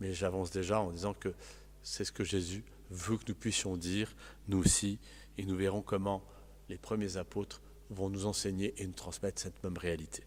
[0.00, 1.34] Mais j'avance déjà en disant que
[1.82, 4.14] c'est ce que Jésus veut que nous puissions dire,
[4.48, 4.98] nous aussi,
[5.36, 6.22] et nous verrons comment
[6.68, 10.24] les premiers apôtres vont nous enseigner et nous transmettre cette même réalité.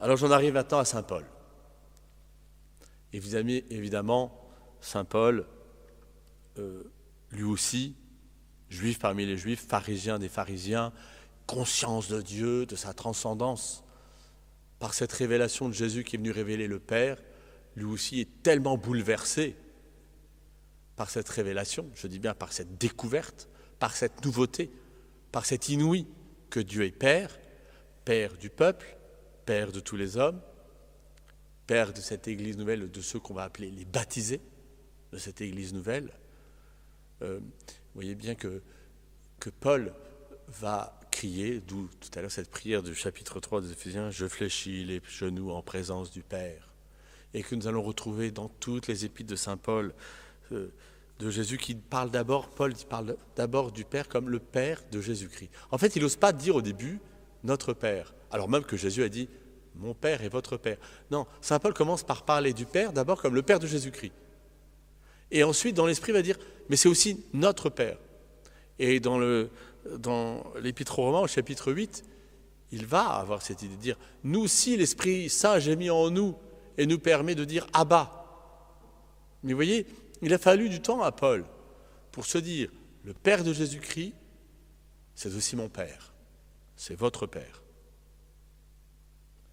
[0.00, 1.24] Alors j'en arrive maintenant à Saint Paul.
[3.12, 3.20] Et
[3.70, 5.46] évidemment, Saint Paul,
[6.58, 6.82] euh,
[7.30, 7.94] lui aussi,
[8.68, 10.92] juif parmi les juifs, pharisien des pharisiens,
[11.46, 13.84] conscience de Dieu, de sa transcendance,
[14.78, 17.18] par cette révélation de Jésus qui est venu révéler le Père,
[17.76, 19.56] lui aussi est tellement bouleversé
[21.02, 23.48] par cette révélation, je dis bien par cette découverte,
[23.80, 24.70] par cette nouveauté,
[25.32, 26.06] par cette inouïe
[26.48, 27.40] que Dieu est Père,
[28.04, 28.96] Père du peuple,
[29.44, 30.40] Père de tous les hommes,
[31.66, 34.40] Père de cette Église nouvelle, de ceux qu'on va appeler les baptisés
[35.10, 36.12] de cette Église nouvelle.
[37.22, 38.62] Euh, vous voyez bien que,
[39.40, 39.92] que Paul
[40.46, 44.84] va crier, d'où tout à l'heure cette prière du chapitre 3 des Éphésiens, je fléchis
[44.84, 46.72] les genoux en présence du Père,
[47.34, 49.92] et que nous allons retrouver dans toutes les épîtres de Saint Paul,
[50.52, 50.68] euh,
[51.22, 55.50] de Jésus qui parle d'abord, Paul parle d'abord du Père comme le Père de Jésus-Christ.
[55.70, 57.00] En fait, il n'ose pas dire au début
[57.44, 59.28] notre Père, alors même que Jésus a dit
[59.76, 60.76] mon Père est votre Père.
[61.10, 64.12] Non, Saint Paul commence par parler du Père d'abord comme le Père de Jésus-Christ.
[65.30, 67.96] Et ensuite, dans l'esprit, va dire, mais c'est aussi notre Père.
[68.78, 69.18] Et dans
[70.60, 72.04] l'Épître aux Romains, au chapitre 8,
[72.72, 76.34] il va avoir cette idée de dire, nous aussi, l'Esprit Saint j'ai mis en nous
[76.76, 78.18] et nous permet de dire Abba.
[79.42, 79.86] Mais vous voyez,
[80.22, 81.44] il a fallu du temps à Paul
[82.12, 82.70] pour se dire,
[83.04, 84.14] le Père de Jésus-Christ,
[85.14, 86.14] c'est aussi mon Père,
[86.76, 87.62] c'est votre Père.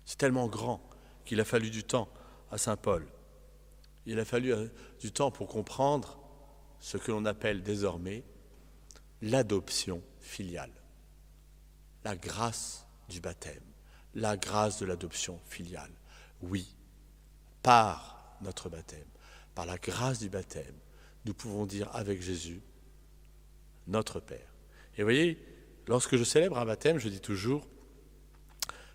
[0.06, 0.82] C'est tellement grand
[1.26, 2.10] qu'il a fallu du temps
[2.52, 3.06] à Saint Paul.
[4.06, 4.68] Il a fallu euh,
[5.00, 6.20] du temps pour comprendre
[6.80, 8.24] ce que l'on appelle désormais
[9.22, 10.72] l'adoption filiale,
[12.04, 13.64] la grâce du baptême,
[14.16, 15.92] la grâce de l'adoption filiale.
[16.42, 16.76] Oui,
[17.62, 19.08] par notre baptême,
[19.56, 20.76] par la grâce du baptême,
[21.26, 22.62] nous pouvons dire avec Jésus,
[23.88, 24.54] notre Père.
[24.96, 25.38] Et vous voyez,
[25.88, 27.68] lorsque je célèbre un baptême, je dis toujours,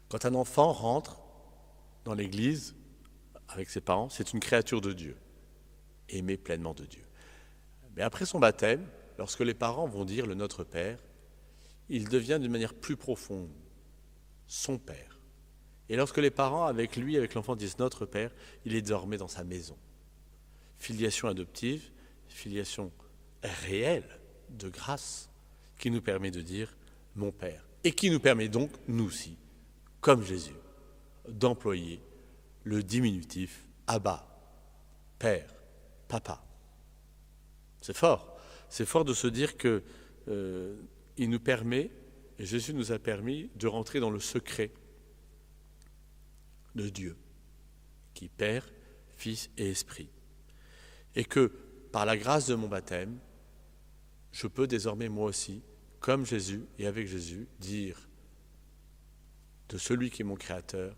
[0.08, 1.20] quand un enfant rentre
[2.04, 2.74] dans l'église
[3.48, 5.16] avec ses parents, c'est une créature de Dieu,
[6.08, 7.04] aimée pleinement de Dieu.
[7.96, 8.86] Mais après son baptême,
[9.18, 10.98] lorsque les parents vont dire le Notre Père,
[11.88, 13.50] il devient d'une manière plus profonde
[14.46, 15.20] son Père.
[15.88, 18.30] Et lorsque les parents, avec lui, avec l'enfant, disent Notre Père,
[18.64, 19.76] il est désormais dans sa maison.
[20.84, 21.90] Filiation adoptive,
[22.28, 22.92] filiation
[23.42, 24.20] réelle
[24.50, 25.30] de grâce,
[25.78, 26.76] qui nous permet de dire
[27.14, 27.66] Mon Père.
[27.84, 29.38] Et qui nous permet donc, nous aussi,
[30.02, 30.58] comme Jésus,
[31.26, 32.02] d'employer
[32.64, 34.28] le diminutif Abba,
[35.18, 35.54] Père,
[36.06, 36.44] Papa.
[37.80, 38.36] C'est fort.
[38.68, 39.82] C'est fort de se dire que
[40.28, 40.76] euh,
[41.16, 41.92] il nous permet,
[42.38, 44.70] et Jésus nous a permis, de rentrer dans le secret
[46.74, 47.16] de Dieu,
[48.12, 48.68] qui Père,
[49.14, 50.10] Fils et Esprit.
[51.14, 51.46] Et que
[51.92, 53.18] par la grâce de mon baptême,
[54.32, 55.62] je peux désormais moi aussi,
[56.00, 58.08] comme Jésus et avec Jésus, dire
[59.68, 60.96] de celui qui est mon créateur,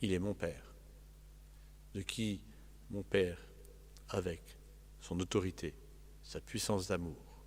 [0.00, 0.74] il est mon Père.
[1.94, 2.40] De qui
[2.90, 3.38] mon Père,
[4.08, 4.58] avec
[5.00, 5.74] son autorité,
[6.22, 7.44] sa puissance d'amour,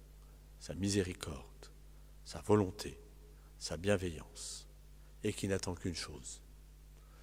[0.59, 1.67] sa miséricorde,
[2.23, 2.99] sa volonté,
[3.59, 4.67] sa bienveillance,
[5.23, 6.41] et qui n'attend qu'une chose,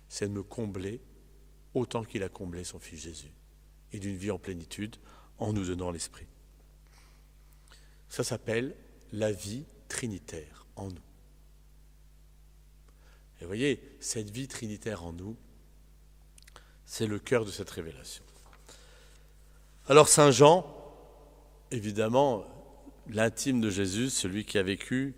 [0.08, 1.00] c'est de me combler
[1.72, 3.32] autant qu'il a comblé son Fils Jésus,
[3.94, 4.96] et d'une vie en plénitude
[5.38, 6.26] en nous donnant l'Esprit.
[8.08, 8.74] Ça s'appelle
[9.12, 10.94] la vie trinitaire en nous.
[13.38, 15.36] Et vous voyez, cette vie trinitaire en nous,
[16.84, 18.24] c'est le cœur de cette révélation.
[19.86, 20.66] Alors Saint Jean,
[21.70, 22.44] évidemment,
[23.08, 25.14] l'intime de Jésus, celui qui a vécu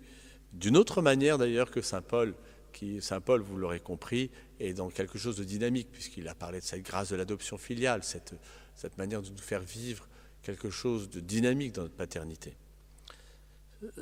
[0.53, 2.35] d'une autre manière d'ailleurs que Saint Paul,
[2.73, 6.59] qui, Saint Paul, vous l'aurez compris, est dans quelque chose de dynamique, puisqu'il a parlé
[6.59, 8.35] de cette grâce de l'adoption filiale, cette,
[8.77, 10.07] cette manière de nous faire vivre
[10.43, 12.55] quelque chose de dynamique dans notre paternité.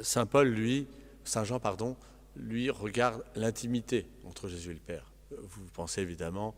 [0.01, 0.87] Saint Paul, lui,
[1.23, 1.97] Saint Jean, pardon,
[2.35, 5.11] lui regarde l'intimité entre Jésus et le Père.
[5.31, 6.53] Vous pensez évidemment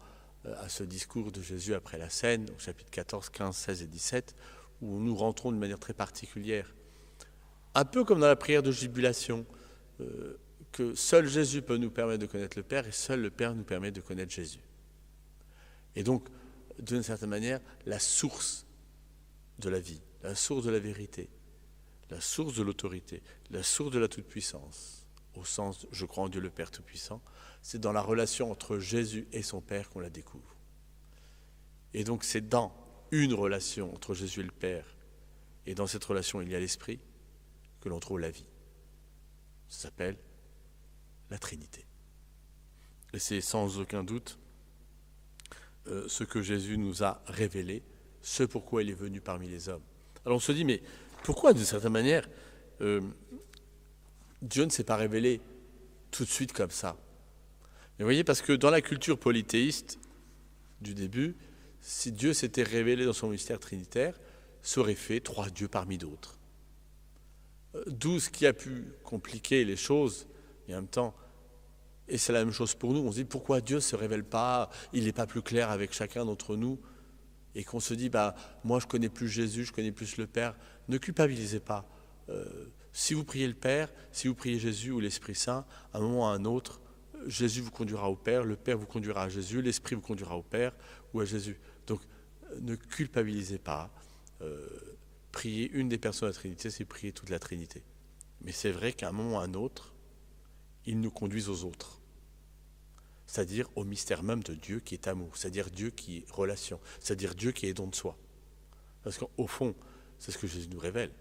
[0.45, 3.87] euh, à ce discours de Jésus après la scène, au chapitre 14, 15, 16 et
[3.87, 4.35] 17,
[4.81, 6.73] où nous rentrons d'une manière très particulière.
[7.75, 9.45] Un peu comme dans la prière de jubilation,
[10.01, 10.37] euh,
[10.71, 13.63] que seul Jésus peut nous permettre de connaître le Père et seul le Père nous
[13.63, 14.59] permet de connaître Jésus.
[15.95, 16.27] Et donc,
[16.79, 18.65] d'une certaine manière, la source
[19.59, 21.29] de la vie, la source de la vérité,
[22.09, 26.41] la source de l'autorité, la source de la toute-puissance, au sens je crois en Dieu
[26.41, 27.21] le Père Tout-Puissant,
[27.61, 30.55] c'est dans la relation entre Jésus et son Père qu'on la découvre.
[31.93, 32.73] Et donc c'est dans
[33.11, 34.85] une relation entre Jésus et le Père,
[35.65, 36.99] et dans cette relation il y a l'Esprit,
[37.81, 38.47] que l'on trouve la vie.
[39.69, 40.17] Ça s'appelle
[41.29, 41.85] la Trinité.
[43.13, 44.37] Et c'est sans aucun doute
[46.07, 47.83] ce que Jésus nous a révélé,
[48.21, 49.83] ce pourquoi il est venu parmi les hommes.
[50.25, 50.81] Alors on se dit, mais
[51.23, 52.27] pourquoi d'une certaine manière
[52.81, 53.01] euh,
[54.41, 55.41] Dieu ne s'est pas révélé
[56.11, 56.97] tout de suite comme ça?
[57.97, 59.99] Mais vous voyez, parce que dans la culture polythéiste
[60.81, 61.35] du début,
[61.81, 64.19] si Dieu s'était révélé dans son mystère trinitaire,
[64.61, 66.37] ça aurait fait trois dieux parmi d'autres.
[67.75, 70.27] Euh, d'où ce qui a pu compliquer les choses,
[70.67, 71.15] et en même temps,
[72.07, 74.23] et c'est la même chose pour nous, on se dit pourquoi Dieu ne se révèle
[74.23, 76.79] pas, il n'est pas plus clair avec chacun d'entre nous,
[77.55, 80.55] et qu'on se dit, bah, moi je connais plus Jésus, je connais plus le Père,
[80.87, 81.89] ne culpabilisez pas.
[82.29, 82.45] Euh,
[82.93, 86.21] si vous priez le Père, si vous priez Jésus ou l'Esprit Saint, à un moment
[86.21, 86.81] ou à un autre,
[87.25, 90.43] Jésus vous conduira au Père, le Père vous conduira à Jésus, l'Esprit vous conduira au
[90.43, 90.73] Père
[91.13, 91.59] ou à Jésus.
[91.87, 92.01] Donc
[92.61, 93.91] ne culpabilisez pas.
[94.41, 94.67] Euh,
[95.31, 97.83] prier une des personnes de la Trinité, c'est prier toute la Trinité.
[98.41, 99.93] Mais c'est vrai qu'à un moment ou à un autre,
[100.85, 101.96] ils nous conduisent aux autres.
[103.27, 107.35] C'est-à-dire au mystère même de Dieu qui est amour, c'est-à-dire Dieu qui est relation, c'est-à-dire
[107.35, 108.17] Dieu qui est don de soi.
[109.03, 109.75] Parce qu'au fond,
[110.17, 111.11] c'est ce que Jésus nous révèle,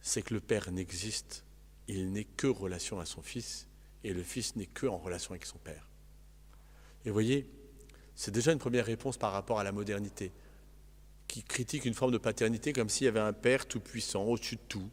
[0.00, 1.44] c'est que le Père n'existe,
[1.88, 3.66] il n'est que relation à son Fils,
[4.04, 5.90] et le Fils n'est que en relation avec son Père.
[7.04, 7.50] Et vous voyez,
[8.14, 10.32] c'est déjà une première réponse par rapport à la modernité,
[11.26, 14.62] qui critique une forme de paternité comme s'il y avait un Père tout-puissant, au-dessus de
[14.68, 14.90] tout,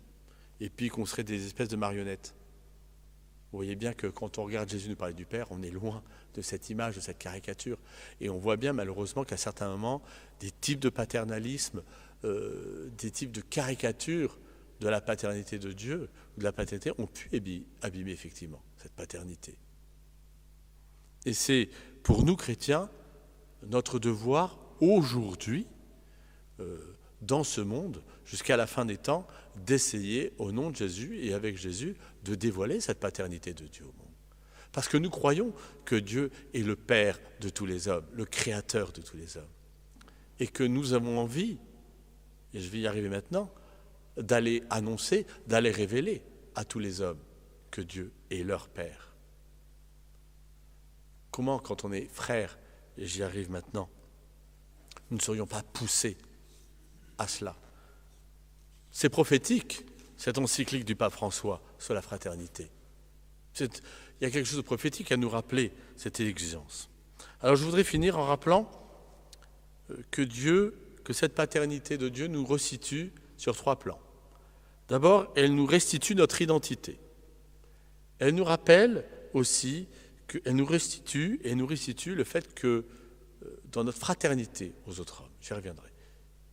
[0.60, 2.34] et puis qu'on serait des espèces de marionnettes.
[3.52, 6.04] Vous voyez bien que quand on regarde Jésus nous parler du Père, on est loin
[6.34, 7.78] de cette image, de cette caricature.
[8.20, 10.02] Et on voit bien malheureusement qu'à certains moments,
[10.40, 11.82] des types de paternalisme,
[12.26, 14.38] euh, des types de caricatures
[14.80, 17.30] de la paternité de Dieu, de la paternité, ont pu
[17.82, 19.58] abîmer effectivement cette paternité.
[21.26, 21.70] Et c'est
[22.04, 22.90] pour nous chrétiens
[23.64, 25.68] notre devoir aujourd'hui,
[26.60, 26.78] euh,
[27.22, 29.28] dans ce monde, jusqu'à la fin des temps,
[29.66, 31.96] d'essayer, au nom de Jésus et avec Jésus,
[32.28, 34.14] de dévoiler cette paternité de Dieu au monde.
[34.72, 35.54] Parce que nous croyons
[35.86, 39.50] que Dieu est le Père de tous les hommes, le Créateur de tous les hommes.
[40.40, 41.58] Et que nous avons envie,
[42.54, 43.52] et je vais y arriver maintenant,
[44.18, 46.22] d'aller annoncer, d'aller révéler
[46.56, 47.20] à tous les hommes
[47.72, 49.16] que Dieu est leur Père.
[51.32, 52.60] Comment, quand on est frère,
[52.98, 53.90] et j'y arrive maintenant,
[55.10, 56.18] nous ne serions pas poussés
[57.18, 57.56] à cela?
[58.92, 59.86] C'est prophétique,
[60.18, 62.70] cette encyclique du pape François sur la fraternité.
[63.60, 63.70] Il
[64.22, 66.90] y a quelque chose de prophétique à nous rappeler cette exigence.
[67.42, 68.70] Alors je voudrais finir en rappelant
[69.92, 74.00] euh, que Dieu, que cette paternité de Dieu nous resitue sur trois plans.
[74.88, 77.00] D'abord, elle nous restitue notre identité.
[78.20, 79.88] Elle nous rappelle aussi
[80.28, 82.86] qu'elle nous restitue et nous restitue le fait que
[83.46, 85.90] euh, dans notre fraternité aux autres hommes, j'y reviendrai,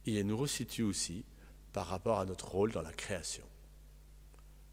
[0.06, 1.24] et elle nous restitue aussi
[1.72, 3.44] par rapport à notre rôle dans la création.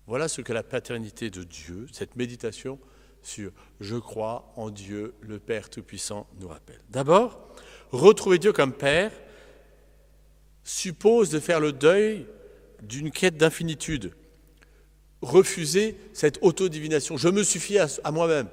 [0.07, 2.79] Voilà ce que la paternité de Dieu, cette méditation
[3.23, 6.79] sur je crois en Dieu, le Père Tout-Puissant, nous rappelle.
[6.89, 7.39] D'abord,
[7.91, 9.11] retrouver Dieu comme Père
[10.63, 12.25] suppose de faire le deuil
[12.81, 14.13] d'une quête d'infinitude,
[15.21, 17.17] refuser cette autodivination.
[17.17, 18.47] Je me suffis à, à moi-même,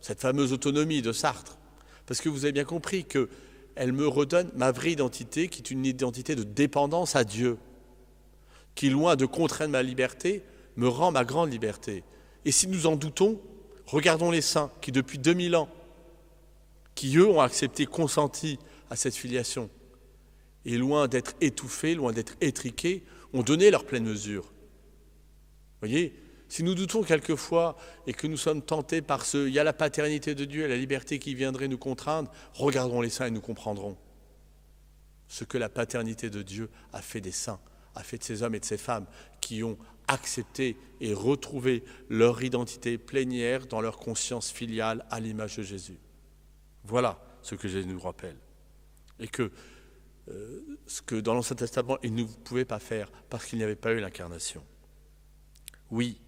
[0.00, 1.58] cette fameuse autonomie de Sartre,
[2.06, 5.86] parce que vous avez bien compris qu'elle me redonne ma vraie identité, qui est une
[5.86, 7.56] identité de dépendance à Dieu,
[8.74, 10.42] qui, loin de contraindre ma liberté,
[10.76, 12.04] me rend ma grande liberté.
[12.44, 13.40] Et si nous en doutons,
[13.86, 15.68] regardons les saints qui, depuis 2000 ans,
[16.94, 18.58] qui eux ont accepté, consenti
[18.90, 19.70] à cette filiation,
[20.64, 24.52] et loin d'être étouffés, loin d'être étriqués, ont donné leur pleine mesure.
[25.80, 26.14] Voyez,
[26.48, 29.72] si nous doutons quelquefois et que nous sommes tentés par ce, il y a la
[29.72, 33.40] paternité de Dieu et la liberté qui viendrait nous contraindre, regardons les saints et nous
[33.40, 33.96] comprendrons
[35.26, 37.60] ce que la paternité de Dieu a fait des saints,
[37.94, 39.06] a fait de ces hommes et de ces femmes
[39.40, 39.76] qui ont
[40.08, 45.98] accepté et retrouvé leur identité plénière dans leur conscience filiale à l'image de Jésus.
[46.84, 48.36] Voilà ce que Jésus nous rappelle.
[49.18, 49.50] Et que
[50.28, 53.76] euh, ce que dans l'Ancien Testament, il ne pouvait pas faire parce qu'il n'y avait
[53.76, 54.64] pas eu l'incarnation.
[55.90, 56.20] Oui,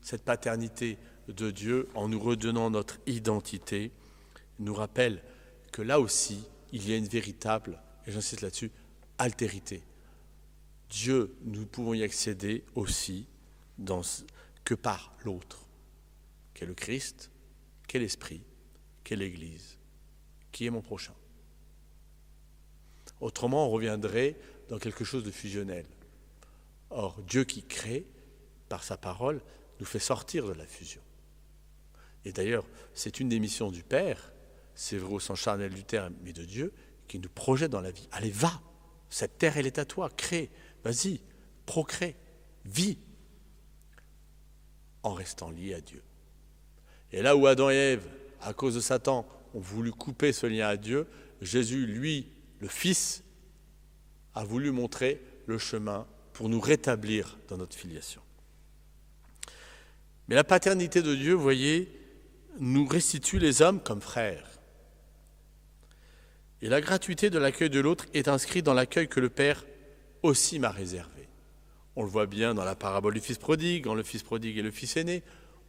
[0.00, 3.92] cette paternité de Dieu, en nous redonnant notre identité,
[4.58, 5.22] nous rappelle
[5.72, 8.72] que là aussi, il y a une véritable, et j'insiste là-dessus,
[9.18, 9.82] altérité.
[10.94, 13.26] Dieu, nous pouvons y accéder aussi
[14.64, 15.66] que par l'autre,
[16.54, 17.32] qu'est le Christ,
[17.88, 18.44] qu'est l'Esprit,
[19.02, 19.76] qu'est l'Église,
[20.52, 21.14] qui est mon prochain?
[23.20, 24.36] Autrement, on reviendrait
[24.68, 25.84] dans quelque chose de fusionnel.
[26.90, 28.06] Or, Dieu qui crée,
[28.68, 29.42] par sa parole,
[29.80, 31.02] nous fait sortir de la fusion.
[32.24, 34.32] Et d'ailleurs, c'est une des missions du Père,
[34.76, 36.72] c'est vrai au sens charnel du terme, mais de Dieu,
[37.08, 38.08] qui nous projette dans la vie.
[38.12, 38.62] Allez, va,
[39.10, 40.50] cette terre, elle est à toi, crée,
[40.84, 41.20] vas-y,
[41.66, 42.14] procrée,
[42.64, 42.98] vis,
[45.02, 46.02] en restant lié à Dieu.
[47.12, 48.06] Et là où Adam et Ève,
[48.40, 51.06] à cause de Satan, ont voulu couper ce lien à Dieu,
[51.40, 52.28] Jésus, lui,
[52.60, 53.22] le Fils,
[54.34, 58.20] a voulu montrer le chemin pour nous rétablir dans notre filiation.
[60.28, 61.92] Mais la paternité de Dieu, vous voyez,
[62.58, 64.48] nous restitue les hommes comme frères.
[66.62, 69.64] Et la gratuité de l'accueil de l'autre est inscrite dans l'accueil que le Père
[70.24, 71.28] aussi m'a réservé.
[71.96, 74.62] On le voit bien dans la parabole du Fils prodigue, dans le Fils prodigue et
[74.62, 75.22] le Fils aîné.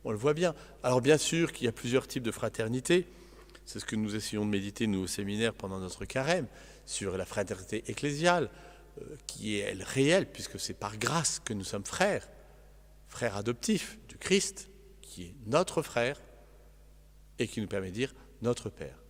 [0.05, 0.55] On le voit bien.
[0.81, 3.05] Alors bien sûr qu'il y a plusieurs types de fraternité.
[3.65, 6.47] C'est ce que nous essayons de méditer, nous, au séminaire, pendant notre carême,
[6.85, 8.49] sur la fraternité ecclésiale,
[9.01, 12.27] euh, qui est elle réelle, puisque c'est par grâce que nous sommes frères,
[13.07, 14.69] frères adoptifs du Christ,
[15.01, 16.21] qui est notre frère,
[17.39, 19.03] et qui nous permet de dire notre Père.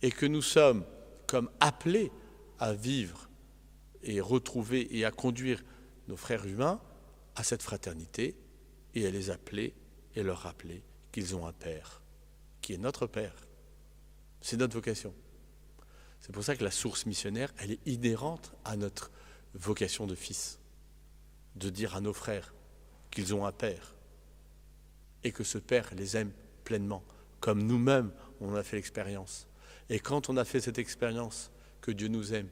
[0.00, 0.84] Et que nous sommes
[1.26, 2.10] comme appelés
[2.58, 3.25] à vivre
[4.02, 5.62] et retrouver et à conduire
[6.08, 6.80] nos frères humains
[7.34, 8.36] à cette fraternité
[8.94, 9.74] et à les appeler
[10.14, 10.82] et leur rappeler
[11.12, 12.02] qu'ils ont un Père,
[12.60, 13.34] qui est notre Père.
[14.40, 15.14] C'est notre vocation.
[16.20, 19.10] C'est pour ça que la source missionnaire, elle est inhérente à notre
[19.54, 20.58] vocation de fils,
[21.54, 22.54] de dire à nos frères
[23.10, 23.94] qu'ils ont un Père
[25.24, 26.32] et que ce Père les aime
[26.64, 27.02] pleinement,
[27.40, 29.46] comme nous-mêmes on a fait l'expérience.
[29.88, 32.48] Et quand on a fait cette expérience que Dieu nous aime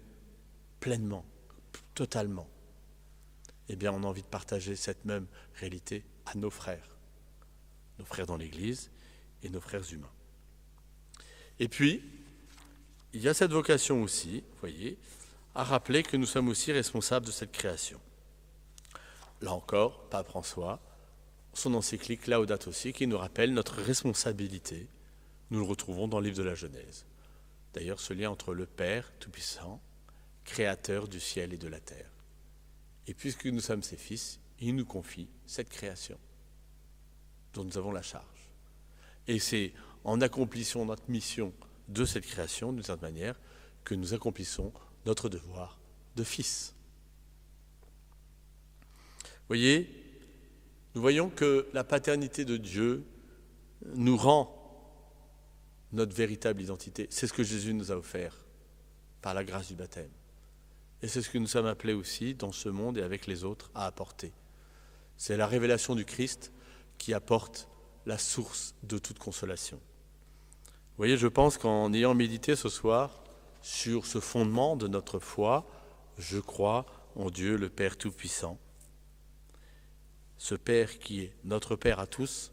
[0.81, 1.25] pleinement,
[1.95, 2.49] totalement,
[3.69, 6.97] eh bien on a envie de partager cette même réalité à nos frères,
[7.99, 8.91] nos frères dans l'Église
[9.43, 10.13] et nos frères humains.
[11.59, 12.03] Et puis,
[13.13, 14.99] il y a cette vocation aussi, voyez,
[15.55, 18.01] à rappeler que nous sommes aussi responsables de cette création.
[19.41, 20.81] Là encore, Pape François,
[21.53, 24.89] son encyclique Laudato aussi, qui nous rappelle notre responsabilité.
[25.51, 27.07] Nous le retrouvons dans le livre de la Genèse.
[27.73, 29.81] D'ailleurs, ce lien entre le Père Tout-Puissant,
[30.45, 32.11] Créateur du ciel et de la terre.
[33.07, 36.19] Et puisque nous sommes ses fils, il nous confie cette création
[37.53, 38.25] dont nous avons la charge.
[39.27, 39.73] Et c'est
[40.05, 41.53] en accomplissant notre mission
[41.89, 43.39] de cette création, d'une certaine manière,
[43.85, 44.73] que nous accomplissons
[45.07, 45.79] notre devoir
[46.17, 46.75] de fils.
[49.23, 49.89] Vous voyez,
[50.95, 53.05] nous voyons que la paternité de Dieu
[53.95, 54.61] nous rend
[55.93, 57.07] notre véritable identité.
[57.11, 58.45] C'est ce que Jésus nous a offert
[59.21, 60.11] par la grâce du baptême.
[61.05, 63.71] Et c'est ce que nous sommes appelés aussi dans ce monde et avec les autres
[63.75, 64.33] à apporter.
[65.19, 66.51] C'est la révélation du Christ
[66.97, 67.69] qui apporte
[68.07, 69.77] la source de toute consolation.
[69.77, 73.23] Vous voyez, je pense qu'en ayant médité ce soir
[73.61, 75.69] sur ce fondement de notre foi,
[76.17, 76.87] je crois
[77.17, 78.59] en Dieu le Père Tout-Puissant,
[80.39, 82.51] ce Père qui est notre Père à tous,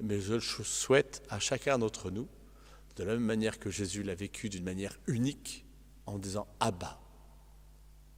[0.00, 2.26] mais je souhaite à chacun d'entre nous,
[2.96, 5.66] de la même manière que Jésus l'a vécu d'une manière unique,
[6.06, 7.02] en disant Abba,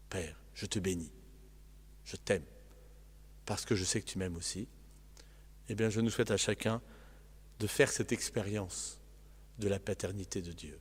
[0.08, 1.12] Père, je te bénis,
[2.04, 2.44] je t'aime,
[3.46, 4.68] parce que je sais que tu m'aimes aussi,
[5.68, 6.80] eh bien je nous souhaite à chacun
[7.58, 8.98] de faire cette expérience
[9.58, 10.78] de la paternité de Dieu.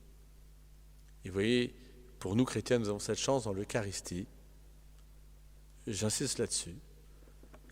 [1.24, 1.74] Et vous voyez,
[2.18, 4.26] pour nous chrétiens, nous avons cette chance dans l'Eucharistie,
[5.86, 6.76] j'insiste là-dessus,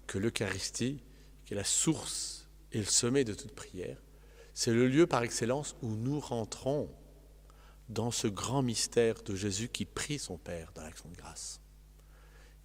[0.07, 1.03] que l'Eucharistie,
[1.45, 3.97] qui est la source et le sommet de toute prière,
[4.55, 6.89] c'est le lieu par excellence où nous rentrons
[7.89, 11.61] dans ce grand mystère de Jésus qui prie son Père dans l'action de grâce.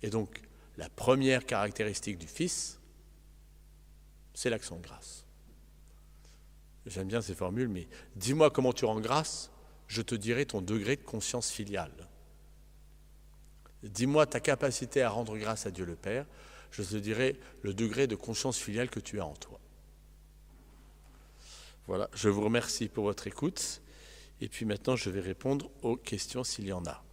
[0.01, 0.41] Et donc,
[0.77, 2.79] la première caractéristique du Fils,
[4.33, 5.25] c'est l'action de grâce.
[6.85, 9.51] J'aime bien ces formules, mais dis-moi comment tu rends grâce,
[9.87, 12.09] je te dirai ton degré de conscience filiale.
[13.83, 16.25] Dis-moi ta capacité à rendre grâce à Dieu le Père,
[16.71, 19.59] je te dirai le degré de conscience filiale que tu as en toi.
[21.87, 23.81] Voilà, je vous remercie pour votre écoute.
[24.41, 27.03] Et puis maintenant, je vais répondre aux questions s'il y en a.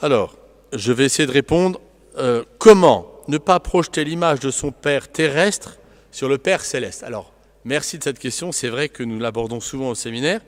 [0.00, 0.36] Alors,
[0.72, 1.80] je vais essayer de répondre.
[2.18, 5.78] Euh, comment ne pas projeter l'image de son Père terrestre
[6.10, 7.04] sur le Père céleste?
[7.04, 7.32] Alors,
[7.64, 8.50] merci de cette question.
[8.50, 10.40] C'est vrai que nous l'abordons souvent au séminaire.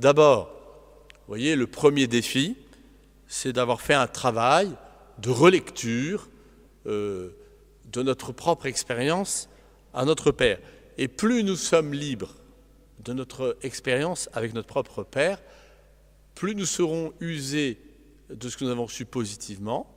[0.00, 0.55] D'abord,
[1.26, 2.56] vous voyez, le premier défi,
[3.26, 4.70] c'est d'avoir fait un travail
[5.18, 6.28] de relecture
[6.86, 7.30] euh,
[7.90, 9.48] de notre propre expérience
[9.92, 10.60] à notre Père.
[10.98, 12.36] Et plus nous sommes libres
[13.00, 15.42] de notre expérience avec notre propre Père,
[16.36, 17.80] plus nous serons usés
[18.30, 19.92] de ce que nous avons reçu positivement,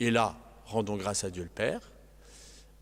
[0.00, 1.92] et là, rendons grâce à Dieu le Père,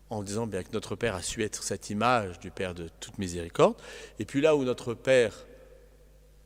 [0.09, 3.19] en disant bien que notre Père a su être cette image du Père de toute
[3.19, 3.75] miséricorde,
[4.17, 5.45] et puis là où notre Père,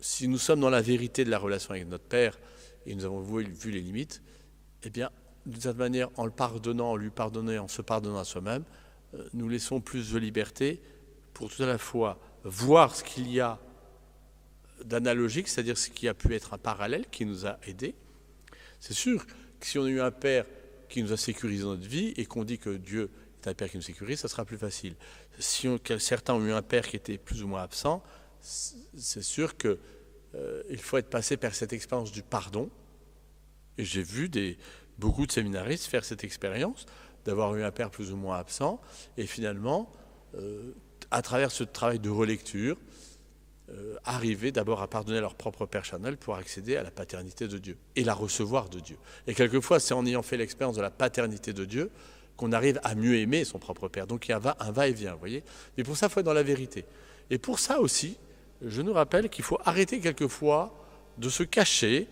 [0.06, 2.38] si nous sommes dans la vérité de la relation avec notre Père,
[2.86, 4.22] et nous avons vu les limites,
[4.84, 5.10] eh bien,
[5.47, 8.64] d'une certaine manière, en le pardonnant, en lui pardonnant, en se pardonnant à soi-même,
[9.16, 10.80] euh, nous laissons plus de liberté
[11.34, 13.60] pour tout à la fois voir ce qu'il y a
[14.84, 17.95] d'analogique, c'est-à-dire ce qui a pu être un parallèle qui nous a aidés.
[18.80, 20.45] C'est sûr que si on a eu un père
[20.88, 23.10] qui nous a sécurisé notre vie et qu'on dit que Dieu
[23.41, 24.95] est un père qui nous sécurise, ça sera plus facile.
[25.39, 28.03] Si certains ont eu un père qui était plus ou moins absent,
[28.46, 29.78] c'est sûr qu'il
[30.36, 32.70] euh, faut être passé par cette expérience du pardon.
[33.78, 34.30] Et j'ai vu
[34.98, 36.86] beaucoup de séminaristes faire cette expérience
[37.26, 38.80] d'avoir eu un père plus ou moins absent.
[39.18, 39.91] Et finalement,
[40.36, 40.72] euh,
[41.12, 42.78] à travers ce travail de relecture,
[43.70, 47.58] euh, arriver d'abord à pardonner leur propre père charnel pour accéder à la paternité de
[47.58, 48.98] Dieu et la recevoir de Dieu.
[49.26, 51.89] Et quelquefois, c'est en ayant fait l'expérience de la paternité de Dieu
[52.38, 54.06] qu'on arrive à mieux aimer son propre père.
[54.06, 55.43] Donc il y a un va-et-vient, vous voyez.
[55.78, 56.86] Mais pour ça, il faut être dans la vérité.
[57.32, 58.18] Et pour ça aussi,
[58.62, 60.74] je nous rappelle qu'il faut arrêter quelquefois
[61.18, 62.08] de se cacher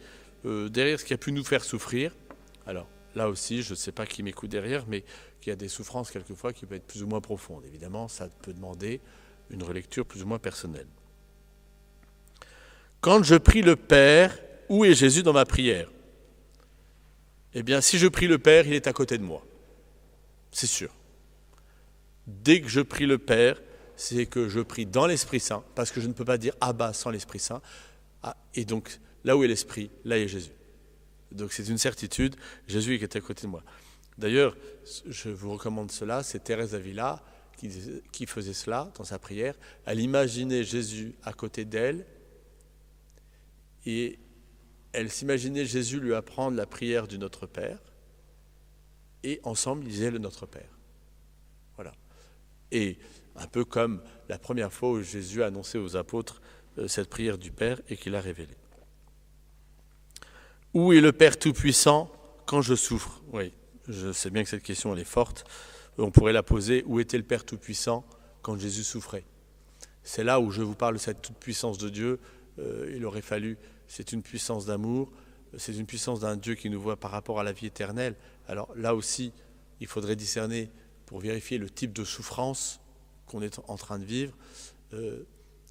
[0.45, 2.15] euh, derrière ce qui a pu nous faire souffrir.
[2.65, 5.03] Alors là aussi, je ne sais pas qui m'écoute derrière, mais
[5.41, 7.65] qu'il y a des souffrances quelquefois qui peuvent être plus ou moins profondes.
[7.65, 9.01] Évidemment, ça peut demander
[9.49, 10.87] une relecture plus ou moins personnelle.
[13.01, 14.37] Quand je prie le Père,
[14.69, 15.91] où est Jésus dans ma prière?
[17.53, 19.45] Eh bien, si je prie le Père, il est à côté de moi.
[20.51, 20.89] C'est sûr.
[22.25, 23.61] Dès que je prie le Père,
[24.03, 26.91] c'est que je prie dans l'Esprit Saint, parce que je ne peux pas dire Abba
[26.91, 27.61] sans l'Esprit Saint.
[28.21, 30.51] Ah, et donc, là où est l'Esprit, là est Jésus.
[31.31, 32.35] Donc c'est une certitude,
[32.67, 33.63] Jésus est à côté de moi.
[34.17, 34.57] D'ailleurs,
[35.07, 37.23] je vous recommande cela, c'est Thérèse Avila
[37.57, 37.69] qui,
[38.11, 39.55] qui faisait cela dans sa prière.
[39.85, 42.05] Elle imaginait Jésus à côté d'elle
[43.85, 44.19] et
[44.91, 47.79] elle s'imaginait Jésus lui apprendre la prière du Notre Père,
[49.23, 50.77] et ensemble, ils disaient le Notre Père.
[51.75, 51.93] Voilà.
[52.69, 52.97] Et
[53.35, 56.41] un peu comme la première fois où Jésus a annoncé aux apôtres
[56.77, 58.57] euh, cette prière du Père et qu'il a révélée.
[60.73, 62.11] Où est le Père Tout-Puissant
[62.45, 63.21] quand je souffre?
[63.31, 63.53] Oui,
[63.87, 65.45] je sais bien que cette question est forte.
[65.97, 66.83] On pourrait la poser.
[66.87, 68.05] Où était le Père Tout-Puissant
[68.41, 69.25] quand Jésus souffrait?
[70.03, 72.19] C'est là où je vous parle de cette toute-puissance de Dieu.
[72.59, 73.57] Euh, il aurait fallu
[73.87, 75.11] c'est une puissance d'amour,
[75.57, 78.15] c'est une puissance d'un Dieu qui nous voit par rapport à la vie éternelle.
[78.47, 79.33] Alors là aussi,
[79.79, 80.71] il faudrait discerner
[81.05, 82.79] pour vérifier le type de souffrance
[83.25, 84.35] qu'on est en train de vivre.
[84.93, 85.23] Euh,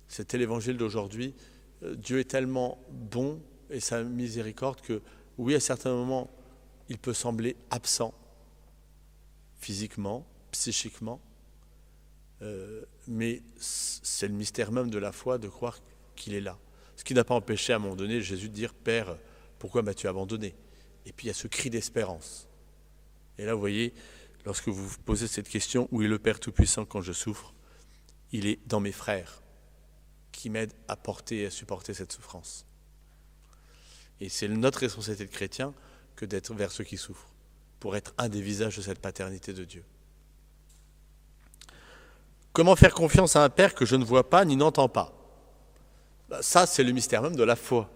[0.09, 1.35] C'était l'évangile d'aujourd'hui.
[1.83, 3.41] Euh, Dieu est tellement bon
[3.71, 5.01] et sa miséricorde que,
[5.39, 6.31] oui, à certains moments,
[6.89, 8.13] il peut sembler absent
[9.61, 11.21] physiquement, psychiquement,
[12.43, 15.79] euh, mais c'est le mystère même de la foi de croire
[16.17, 16.59] qu'il est là.
[16.97, 19.17] Ce qui n'a pas empêché à un moment donné Jésus de dire Père,
[19.59, 20.55] pourquoi m'as-tu abandonné?
[21.07, 22.49] Et puis il y a ce cri d'espérance.
[23.39, 23.95] Et là, vous voyez,
[24.45, 27.55] lorsque vous vous posez cette question où est le Père Tout-Puissant quand je souffre?
[28.33, 29.43] Il est dans mes frères
[30.33, 32.67] qui m'aident à porter et à supporter cette souffrance.
[34.21, 35.75] Et c'est notre responsabilité de chrétien
[36.17, 37.33] que d'être vers ceux qui souffrent,
[37.81, 39.85] pour être un des visages de cette paternité de Dieu.
[42.53, 45.13] Comment faire confiance à un Père que je ne vois pas ni n'entends pas?
[46.29, 47.91] Bah, ça, c'est le mystère même de la foi.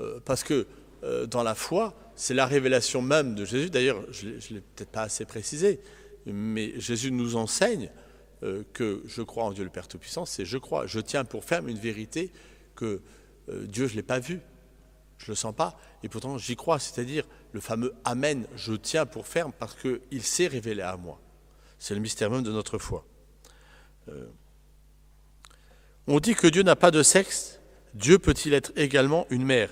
[0.00, 0.66] Euh, parce que
[1.26, 3.70] dans la foi, c'est la révélation même de Jésus.
[3.70, 5.80] D'ailleurs, je ne l'ai peut-être pas assez précisé,
[6.26, 7.90] mais Jésus nous enseigne
[8.42, 11.44] euh, que je crois en Dieu le Père Tout-Puissant, c'est je crois, je tiens pour
[11.44, 12.32] ferme une vérité
[12.74, 13.02] que
[13.48, 14.40] Dieu, je ne l'ai pas vu,
[15.18, 19.04] je ne le sens pas, et pourtant j'y crois, c'est-à-dire le fameux Amen, je tiens
[19.04, 21.20] pour ferme parce qu'il s'est révélé à moi.
[21.78, 23.06] C'est le mystère même de notre foi.
[26.06, 27.60] On dit que Dieu n'a pas de sexe.
[27.94, 29.70] Dieu peut-il être également une mère?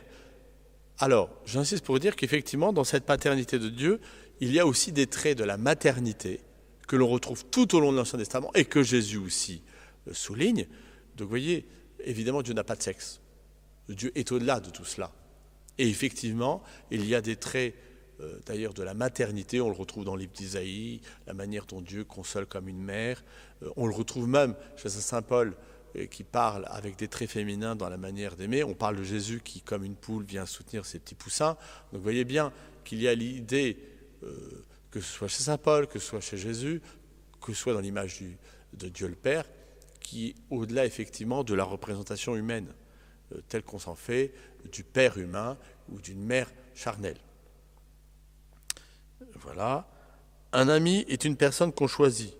[1.02, 3.98] Alors, j'insiste pour dire qu'effectivement, dans cette paternité de Dieu,
[4.38, 6.38] il y a aussi des traits de la maternité
[6.86, 9.64] que l'on retrouve tout au long de l'Ancien Testament et que Jésus aussi
[10.06, 10.68] euh, souligne.
[11.16, 11.66] Donc, vous voyez,
[12.04, 13.20] évidemment, Dieu n'a pas de sexe.
[13.88, 15.10] Dieu est au-delà de tout cela.
[15.76, 17.74] Et effectivement, il y a des traits
[18.20, 22.04] euh, d'ailleurs de la maternité, on le retrouve dans livre d'Isaïe, la manière dont Dieu
[22.04, 23.24] console comme une mère.
[23.64, 25.56] Euh, on le retrouve même chez Saint Paul
[26.10, 28.64] qui parle avec des traits féminins dans la manière d'aimer.
[28.64, 31.56] On parle de Jésus qui, comme une poule, vient soutenir ses petits poussins.
[31.92, 32.52] Donc vous voyez bien
[32.84, 33.78] qu'il y a l'idée,
[34.22, 36.80] euh, que ce soit chez Saint Paul, que ce soit chez Jésus,
[37.40, 38.22] que ce soit dans l'image
[38.72, 39.44] de Dieu le Père,
[40.00, 42.72] qui au-delà effectivement de la représentation humaine,
[43.32, 44.32] euh, telle qu'on s'en fait,
[44.70, 45.58] du Père humain
[45.90, 47.18] ou d'une mère charnelle.
[49.34, 49.88] Voilà.
[50.52, 52.34] Un ami est une personne qu'on choisit.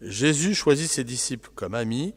[0.00, 2.14] Jésus choisit ses disciples comme amis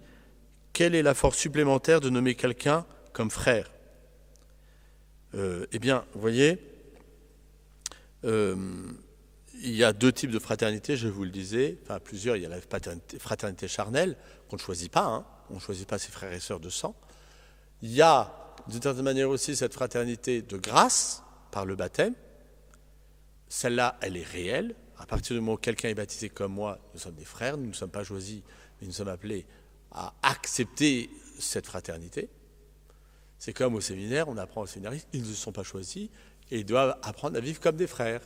[0.74, 3.72] quelle est la force supplémentaire de nommer quelqu'un comme frère
[5.36, 6.60] euh, Eh bien, vous voyez,
[8.26, 8.56] euh,
[9.62, 12.46] il y a deux types de fraternité, je vous le disais, enfin plusieurs, il y
[12.46, 12.60] a la
[13.20, 14.18] fraternité, charnelle,
[14.50, 15.26] qu'on ne choisit pas, hein.
[15.50, 16.96] on ne choisit pas ses frères et sœurs de sang.
[17.82, 22.16] Il y a, d'une certaine manière aussi, cette fraternité de grâce, par le baptême.
[23.48, 24.76] Celle-là, elle est réelle.
[24.98, 27.68] À partir du moment où quelqu'un est baptisé comme moi, nous sommes des frères, nous
[27.68, 28.42] ne sommes pas choisis,
[28.82, 29.46] mais nous sommes appelés
[29.94, 32.30] à accepter cette fraternité.
[33.40, 36.10] C'est comme au séminaire, on apprend aux séminaristes, ils ne sont pas choisis
[36.52, 38.22] et ils doivent apprendre à vivre comme des frères,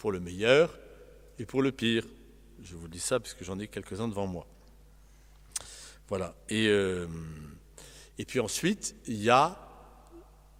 [0.00, 0.78] pour le meilleur
[1.38, 2.04] et pour le pire.
[2.62, 4.46] Je vous dis ça parce que j'en ai quelques-uns devant moi.
[6.08, 6.34] Voilà.
[6.48, 7.06] Et, euh,
[8.18, 9.58] et puis ensuite, il y a,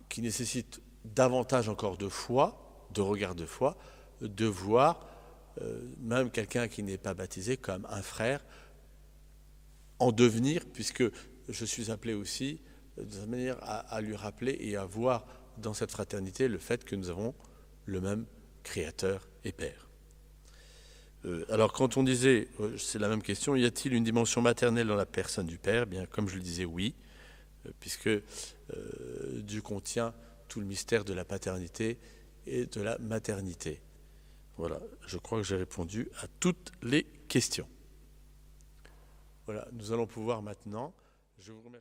[0.08, 3.76] qui nécessite davantage encore de foi, de regard de foi,
[4.20, 5.06] de voir
[5.62, 8.44] euh, même quelqu'un qui n'est pas baptisé comme un frère
[10.00, 11.04] en devenir, puisque
[11.48, 12.60] je suis appelé aussi
[12.96, 15.26] de cette manière à, lui rappeler et à voir
[15.58, 17.34] dans cette fraternité le fait que nous avons
[17.86, 18.26] le même
[18.62, 19.88] Créateur et Père.
[21.24, 24.86] Euh, alors quand on disait, euh, c'est la même question, y a-t-il une dimension maternelle
[24.86, 25.86] dans la personne du Père?
[25.86, 26.94] Bien, comme je le disais, oui,
[27.78, 28.08] puisque
[29.42, 30.14] Dieu contient
[30.48, 31.98] tout le mystère de la paternité
[32.46, 33.80] et de la maternité.
[34.56, 37.68] Voilà, je crois que j'ai répondu à toutes les questions.
[39.52, 40.94] Voilà, nous allons pouvoir maintenant,
[41.40, 41.78] je vous remercie.